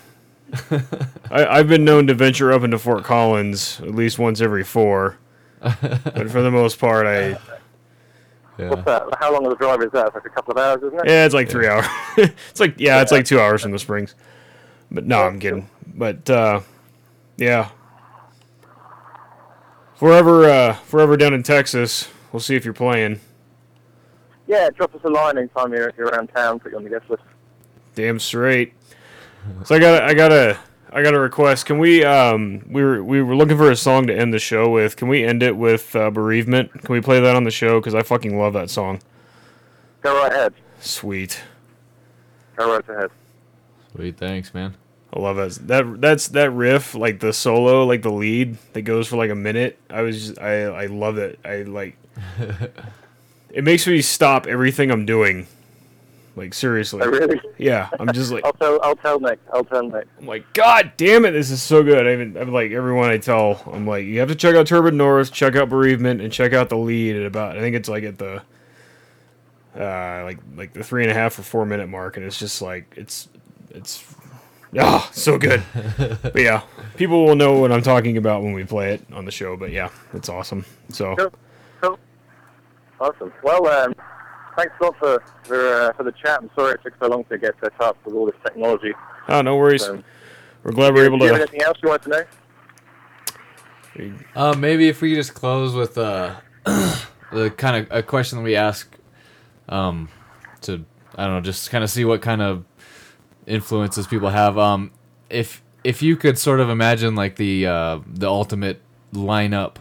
I, 1.32 1.46
I've 1.46 1.68
been 1.68 1.86
known 1.86 2.08
to 2.08 2.14
venture 2.14 2.52
up 2.52 2.64
into 2.64 2.78
Fort 2.80 3.04
Collins 3.04 3.80
at 3.82 3.94
least 3.96 4.20
once 4.20 4.42
every 4.42 4.64
four. 4.64 5.18
But 5.62 6.30
for 6.32 6.42
the 6.42 6.52
most 6.52 6.80
part, 6.80 7.06
I 7.06 7.38
yeah. 8.58 8.70
What's 8.72 8.84
that? 8.86 9.04
How 9.20 9.32
long 9.32 9.46
of 9.46 9.54
a 9.54 9.56
drive 9.56 9.82
is 9.82 9.92
that? 9.92 10.08
It's 10.08 10.16
like 10.16 10.26
a 10.26 10.30
couple 10.30 10.52
of 10.52 10.58
hours, 10.58 10.84
isn't 10.84 11.00
it? 11.00 11.06
yeah, 11.08 11.26
it's 11.26 11.34
like 11.34 11.50
three 11.50 11.68
hours. 11.68 11.86
it's 12.18 12.60
like 12.60 12.76
yeah, 12.78 13.02
it's 13.02 13.12
like 13.12 13.26
two 13.26 13.40
hours 13.40 13.62
from 13.62 13.72
the 13.72 13.80
Springs. 13.80 14.16
But 14.92 15.06
no, 15.06 15.22
I'm 15.22 15.40
kidding. 15.40 15.70
But 15.88 16.30
uh, 16.30 16.62
yeah, 17.38 17.70
forever, 20.00 20.46
uh, 20.46 20.74
forever 20.74 21.18
down 21.18 21.34
in 21.34 21.44
Texas. 21.44 22.10
We'll 22.32 22.40
see 22.40 22.56
if 22.56 22.64
you're 22.64 22.74
playing. 22.74 23.20
Yeah, 24.48 24.70
drop 24.72 24.96
us 24.96 25.02
a 25.04 25.10
line 25.10 25.38
anytime 25.38 25.74
you're, 25.74 25.92
you're 25.98 26.08
around 26.08 26.28
town. 26.28 26.60
Put 26.60 26.72
you 26.72 26.78
on 26.78 26.84
the 26.84 26.90
guest 26.90 27.10
list. 27.10 27.22
Damn 27.94 28.18
straight. 28.18 28.74
So 29.66 29.76
I 29.76 29.80
got 29.80 30.04
I 30.04 30.14
got 30.14 30.32
a 30.32 30.58
I 30.92 31.04
got 31.04 31.14
a 31.14 31.20
request. 31.20 31.66
Can 31.66 31.80
we 31.80 32.04
um 32.04 32.64
we 32.70 32.84
were 32.84 33.04
we 33.04 33.22
were 33.22 33.36
looking 33.36 33.58
for 33.58 33.70
a 33.70 33.76
song 33.76 34.08
to 34.08 34.18
end 34.18 34.34
the 34.34 34.40
show 34.40 34.70
with. 34.70 34.96
Can 34.96 35.08
we 35.08 35.24
end 35.24 35.44
it 35.44 35.56
with 35.56 35.96
uh, 35.96 36.10
bereavement? 36.10 36.72
Can 36.72 36.94
we 36.94 37.02
play 37.02 37.20
that 37.20 37.36
on 37.36 37.44
the 37.44 37.52
show? 37.52 37.80
Because 37.80 37.96
I 37.96 38.02
fucking 38.02 38.38
love 38.38 38.54
that 38.54 38.70
song. 38.70 39.02
Go 40.02 40.16
right 40.16 40.32
ahead. 40.32 40.54
Sweet. 40.80 41.42
Go 42.56 42.74
right 42.74 42.90
ahead. 42.90 43.12
Sweet, 43.94 44.18
thanks, 44.18 44.54
man. 44.54 44.76
I 45.12 45.20
love 45.20 45.38
that. 45.38 45.68
That 45.68 46.02
that's 46.02 46.28
that 46.30 46.52
riff, 46.52 46.94
like 46.94 47.20
the 47.20 47.34
solo, 47.34 47.86
like 47.86 48.04
the 48.04 48.12
lead 48.12 48.58
that 48.74 48.84
goes 48.84 49.08
for 49.08 49.18
like 49.18 49.32
a 49.32 49.36
minute. 49.36 49.80
I 49.90 50.02
was 50.02 50.28
just, 50.28 50.40
I 50.40 50.64
I 50.66 50.86
love 50.86 51.18
it. 51.18 51.40
I 51.44 51.64
like. 51.64 51.98
it 53.50 53.64
makes 53.64 53.88
me 53.88 54.02
stop 54.02 54.46
everything 54.46 54.92
I'm 54.92 55.06
doing. 55.06 55.48
Like 56.36 56.54
seriously. 56.54 57.02
Oh, 57.04 57.10
really? 57.10 57.42
Yeah, 57.58 57.90
I'm 58.00 58.14
just 58.14 58.32
like 58.32 58.46
I'll 58.46 58.54
tell. 58.54 58.80
I'll 58.84 58.96
tell 58.96 59.20
Nick. 59.20 59.40
I'll 59.52 59.66
tell 59.66 59.84
Nick. 59.84 60.08
I'm 60.20 60.28
like, 60.28 60.54
God 60.54 60.94
damn 60.96 61.26
it, 61.26 61.32
this 61.32 61.50
is 61.50 61.62
so 61.62 61.84
good. 61.84 62.08
I 62.08 62.14
even 62.14 62.38
I'm 62.38 62.54
like 62.54 62.72
everyone 62.72 63.10
I 63.10 63.18
tell, 63.18 63.62
I'm 63.66 63.88
like, 63.88 64.06
you 64.06 64.20
have 64.20 64.30
to 64.30 64.36
check 64.36 64.56
out 64.56 64.68
Turbid 64.68 64.94
North, 64.94 65.34
check 65.34 65.56
out 65.56 65.70
Bereavement, 65.70 66.22
and 66.22 66.32
check 66.32 66.54
out 66.54 66.70
the 66.70 66.78
lead 66.78 67.16
at 67.16 67.26
about 67.26 67.58
I 67.58 67.62
think 67.62 67.76
it's 67.76 67.90
like 67.90 68.04
at 68.04 68.20
the 68.20 68.42
uh 69.76 70.24
like 70.24 70.40
like 70.56 70.74
the 70.74 70.84
three 70.84 71.04
and 71.04 71.12
a 71.12 71.16
half 71.16 71.38
or 71.40 71.42
four 71.42 71.66
minute 71.66 71.90
mark, 71.90 72.16
and 72.16 72.26
it's 72.26 72.40
just 72.40 72.62
like 72.62 72.94
it's 72.96 73.28
it's 73.72 73.98
ah 74.78 75.10
so 75.12 75.38
good. 75.38 75.64
but 76.22 76.36
yeah, 76.36 76.62
people 76.96 77.26
will 77.26 77.36
know 77.36 77.60
what 77.60 77.72
I'm 77.72 77.82
talking 77.82 78.18
about 78.18 78.44
when 78.44 78.54
we 78.54 78.64
play 78.64 78.94
it 78.94 79.02
on 79.12 79.26
the 79.26 79.32
show. 79.32 79.56
But 79.58 79.72
yeah, 79.72 79.90
it's 80.14 80.30
awesome. 80.30 80.66
So 80.90 81.16
Cool. 81.16 81.34
Cool. 81.82 82.00
Awesome. 83.00 83.34
Well, 83.44 83.68
um, 83.68 83.96
thanks 84.58 84.74
a 84.82 84.86
lot 84.86 84.98
for 85.00 85.24
for, 85.44 85.68
uh, 85.68 85.94
for 85.94 86.04
the 86.04 86.12
chat. 86.12 86.40
I'm 86.42 86.50
sorry 86.56 86.74
it 86.74 86.82
took 86.84 86.94
so 87.00 87.08
long 87.08 87.24
to 87.26 87.38
get 87.38 87.56
set 87.62 87.74
up 87.82 87.98
with 88.06 88.16
all 88.16 88.26
this 88.26 88.36
technology. 88.44 88.94
oh 89.28 89.42
no 89.42 89.56
worries. 89.56 89.88
Um, 89.88 90.04
We're 90.64 90.72
glad 90.72 90.94
we're 90.94 91.06
able 91.06 91.20
to 91.20 91.26
do 91.26 91.34
you 91.34 91.40
have 91.40 91.42
anything 91.42 91.64
else 91.64 91.78
you 91.82 91.90
want 91.90 92.04
to 92.04 92.10
know? 92.10 92.24
Uh, 94.36 94.54
maybe 94.58 94.88
if 94.88 95.02
we 95.02 95.16
just 95.16 95.34
close 95.34 95.74
with 95.74 95.98
uh, 95.98 96.36
the 96.66 97.52
kind 97.58 97.76
of 97.76 97.88
a 97.92 98.04
question 98.04 98.38
that 98.38 98.44
we 98.44 98.56
ask, 98.56 98.98
um, 99.68 100.10
to 100.62 100.86
I 101.16 101.26
don't 101.26 101.36
know, 101.36 101.42
just 101.42 101.70
kind 101.70 101.84
of 101.84 101.90
see 101.90 102.06
what 102.06 102.22
kind 102.22 102.42
of 102.42 102.64
influences 103.50 104.08
people 104.08 104.30
have. 104.30 104.58
Um, 104.58 104.92
if 105.30 105.62
if 105.84 106.02
you 106.02 106.16
could 106.16 106.38
sort 106.38 106.60
of 106.60 106.70
imagine 106.70 107.16
like 107.16 107.36
the 107.36 107.66
uh, 107.68 108.00
the 108.08 108.28
ultimate 108.28 108.82
lineup, 109.14 109.76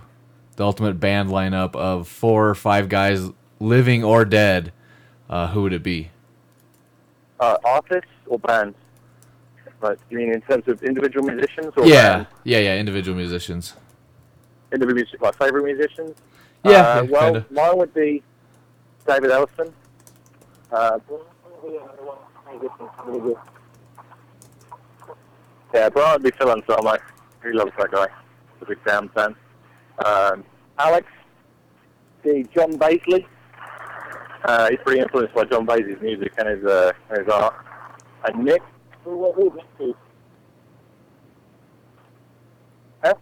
the 0.56 0.64
ultimate 0.64 0.98
band 0.98 1.30
lineup 1.30 1.76
of 1.76 2.08
four 2.08 2.48
or 2.48 2.54
five 2.54 2.88
guys, 2.88 3.30
living 3.60 4.02
or 4.02 4.24
dead, 4.24 4.72
uh, 5.30 5.48
who 5.48 5.62
would 5.62 5.72
it 5.72 5.82
be? 5.82 6.10
Uh, 7.40 7.56
artists 7.64 8.10
or 8.26 8.38
bands? 8.38 8.76
Like, 9.80 9.98
you 10.10 10.18
mean 10.18 10.32
in 10.32 10.40
terms 10.40 10.66
of 10.66 10.82
individual 10.82 11.24
musicians 11.24 11.72
or 11.76 11.86
Yeah, 11.86 12.14
bands? 12.16 12.28
yeah, 12.42 12.58
yeah. 12.58 12.76
Individual 12.76 13.16
musicians. 13.16 13.74
Individual, 14.72 14.96
music- 14.96 15.20
my 15.20 15.30
favorite 15.32 15.64
musicians? 15.64 16.16
Yeah, 16.64 16.70
Uh, 16.70 17.02
yeah, 17.04 17.10
well, 17.12 17.32
kinda. 17.34 17.46
mine 17.52 17.76
would 17.78 17.94
be 17.94 18.22
David 19.06 19.30
Ellefson. 19.30 19.72
Uh, 20.72 20.98
yeah, 25.74 25.88
Brian 25.88 26.14
would 26.14 26.22
be 26.22 26.30
Phil 26.38 26.50
Anselmo. 26.50 26.96
He 27.42 27.52
loves 27.52 27.72
that 27.78 27.90
guy. 27.90 28.06
He's 28.54 28.62
a 28.62 28.66
big 28.66 28.78
Sam 28.86 29.08
fan. 29.14 29.34
Um, 30.04 30.44
Alex, 30.78 31.06
the 32.22 32.46
John 32.54 32.78
Baizley. 32.78 33.26
Uh, 34.44 34.70
he's 34.70 34.78
pretty 34.84 35.00
influenced 35.00 35.34
by 35.34 35.44
John 35.44 35.66
Baizley's 35.66 36.00
music 36.00 36.32
and 36.38 36.48
his, 36.48 36.64
uh, 36.64 36.92
and 37.10 37.18
his 37.18 37.28
art. 37.28 37.54
And 38.24 38.44
Nick. 38.44 38.62
Who, 39.04 39.32
who, 39.32 39.50
who's 39.50 39.52
Nick 39.54 39.78
to? 39.78 39.96
Huh? 43.04 43.14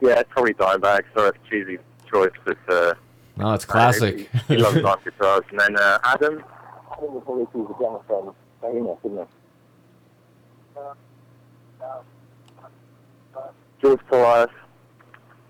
yeah, 0.00 0.20
it's 0.20 0.30
probably 0.30 0.54
Dimebag. 0.54 1.02
Sorry, 1.14 1.28
it's 1.28 1.38
a 1.46 1.50
cheesy 1.50 1.78
choice, 2.10 2.30
but 2.44 2.58
uh, 2.68 2.94
No, 3.36 3.54
it's 3.54 3.64
classic. 3.64 4.28
He, 4.48 4.54
he 4.54 4.56
loves 4.56 4.76
live 4.82 5.02
guitars. 5.04 5.42
And 5.50 5.60
then 5.60 5.76
uh, 5.76 5.98
Adam, 6.04 6.44
I 6.90 6.96
think 6.96 7.12
we'll 7.12 7.20
probably 7.22 7.46
choose 7.52 7.68
a 7.70 7.78
drummer 7.78 8.00
from 8.06 8.34
Dana, 8.62 8.92
isn't 8.92 9.16
we? 9.16 9.24
George 13.80 14.00
Kollias. 14.10 14.50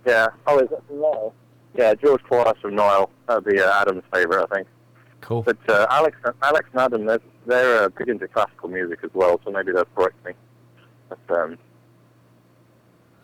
Yeah. 0.06 0.28
Oh, 0.46 0.58
is 0.58 0.68
that 0.70 0.86
from 0.86 1.00
Nile? 1.00 1.34
Yeah, 1.74 1.94
George 1.94 2.22
Kollias 2.24 2.60
from 2.60 2.74
Nile. 2.74 3.10
That'd 3.28 3.44
be 3.44 3.60
uh, 3.60 3.80
Adam's 3.80 4.02
favourite, 4.12 4.46
I 4.50 4.54
think. 4.54 4.68
cool. 5.20 5.42
But 5.42 5.58
uh, 5.68 5.86
Alex, 5.90 6.16
Alex 6.42 6.68
and 6.72 6.80
Adam, 6.80 7.06
they're, 7.06 7.20
they're 7.46 7.84
uh, 7.84 7.88
big 7.90 8.08
into 8.08 8.28
classical 8.28 8.68
music 8.68 9.00
as 9.02 9.10
well, 9.14 9.40
so 9.44 9.50
maybe 9.50 9.72
they'll 9.72 9.84
correct 9.94 10.16
me. 10.24 10.32
But 11.08 11.36
um, 11.38 11.58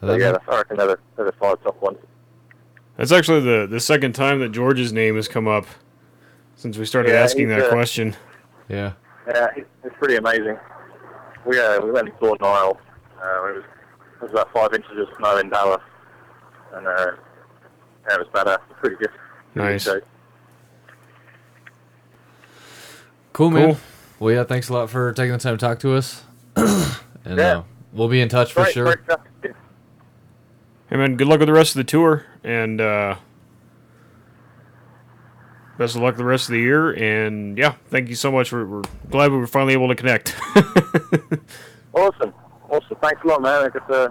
so 0.01 0.15
yeah, 0.15 0.33
that's, 0.33 0.45
I 0.49 0.57
reckon 0.59 0.77
they're 0.77 0.87
the, 0.89 0.99
they're 1.17 1.27
the 1.27 1.33
five 1.33 1.63
top 1.63 1.81
ones. 1.83 1.99
That's 2.97 3.11
actually 3.13 3.41
the 3.41 3.67
the 3.69 3.81
second 3.81 4.13
time 4.15 4.39
that 4.41 4.51
George's 4.51 4.93
name 4.93 5.17
has 5.17 5.27
come 5.27 5.49
up 5.49 5.67
since 6.57 6.77
we 6.79 6.85
started 6.85 7.11
Yeah, 7.13 7.23
asking 7.23 7.49
that 7.49 7.63
uh, 7.63 7.69
question. 7.71 8.15
yeah. 8.69 8.93
Yeah, 9.27 9.49
it's 9.57 9.69
it's 9.83 9.95
pretty 9.99 10.17
amazing. 10.17 10.59
We 11.47 11.59
uh, 11.59 11.81
we 11.81 11.91
went 11.91 12.09
and 12.09 12.17
saw 12.19 12.35
Nile. 12.41 12.79
Uh, 13.23 13.49
it 13.49 13.55
was 13.57 13.65
it 14.17 14.23
was 14.23 14.31
about 14.33 14.53
five 14.53 14.73
inches 14.75 14.91
of 14.99 15.09
snow 15.19 15.39
in 15.39 15.49
Dallas, 15.51 15.83
and 16.75 16.87
uh, 16.87 17.13
yeah, 18.09 18.15
it 18.15 18.19
was 18.19 18.29
badass. 18.33 18.55
It 18.55 18.61
was 18.69 18.77
pretty 18.81 18.97
good. 18.97 19.11
Pretty 19.55 19.85
good 19.85 19.95
Nice. 19.95 20.03
Cool, 23.33 23.51
man. 23.51 23.67
Cool. 23.75 23.79
Well, 24.21 24.35
yeah, 24.35 24.45
thanks 24.45 24.69
a 24.69 24.73
lot 24.73 24.91
for 24.91 25.13
taking 25.13 25.33
the 25.33 25.39
time 25.39 25.57
to 25.57 25.61
talk 25.67 25.79
to 25.81 25.95
us. 25.95 26.23
and 26.57 27.39
Yeah. 27.39 27.59
uh, 27.59 27.63
we'll 27.93 28.09
be 28.09 28.21
in 28.21 28.29
touch 28.29 28.53
for 28.53 28.63
Great, 28.65 28.75
sure. 28.75 28.97
great. 28.97 29.55
Hey 30.91 30.97
man, 30.99 31.17
good 31.17 31.27
luck 31.27 31.39
with 31.41 31.49
the 31.49 31.55
rest 31.55 31.71
of 31.75 31.79
the 31.79 31.85
tour, 31.91 32.27
and 32.45 32.79
uh, 32.81 33.17
best 35.79 35.97
of 35.97 36.03
luck 36.03 36.17
the 36.17 36.25
rest 36.25 36.49
of 36.49 36.53
the 36.53 36.61
year. 36.61 36.91
And 36.93 37.57
yeah, 37.59 37.75
thank 37.87 38.09
you 38.09 38.15
so 38.15 38.31
much. 38.33 38.53
We're, 38.53 38.65
we're 38.65 38.83
glad 39.11 39.31
we 39.33 39.39
were 39.39 39.47
finally 39.47 39.73
able 39.75 39.89
to 39.89 39.95
connect. 39.95 40.35
Awesome, 41.95 42.33
awesome. 42.71 42.97
Thanks 43.03 43.23
a 43.23 43.27
lot, 43.27 43.43
man. 43.43 43.67
I 43.67 43.69
guess 43.69 43.91
uh, 43.91 44.09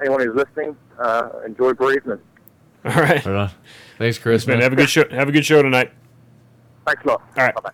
anyone 0.00 0.20
who's 0.24 0.36
listening, 0.36 0.76
uh, 1.00 1.30
enjoy 1.44 1.72
bereavement. 1.72 2.20
All 2.84 2.92
right, 2.92 3.24
Right 3.26 3.34
on. 3.34 3.50
Thanks, 3.98 4.18
Chris. 4.18 4.46
man. 4.46 4.58
man. 4.58 4.62
Have 4.62 4.72
a 4.72 4.76
good 4.76 4.88
show. 4.88 5.08
Have 5.10 5.28
a 5.28 5.32
good 5.32 5.44
show 5.44 5.60
tonight. 5.60 5.90
Thanks 6.86 7.02
a 7.04 7.08
lot. 7.08 7.22
All 7.36 7.42
right. 7.44 7.54
Bye 7.56 7.60
bye. 7.60 7.70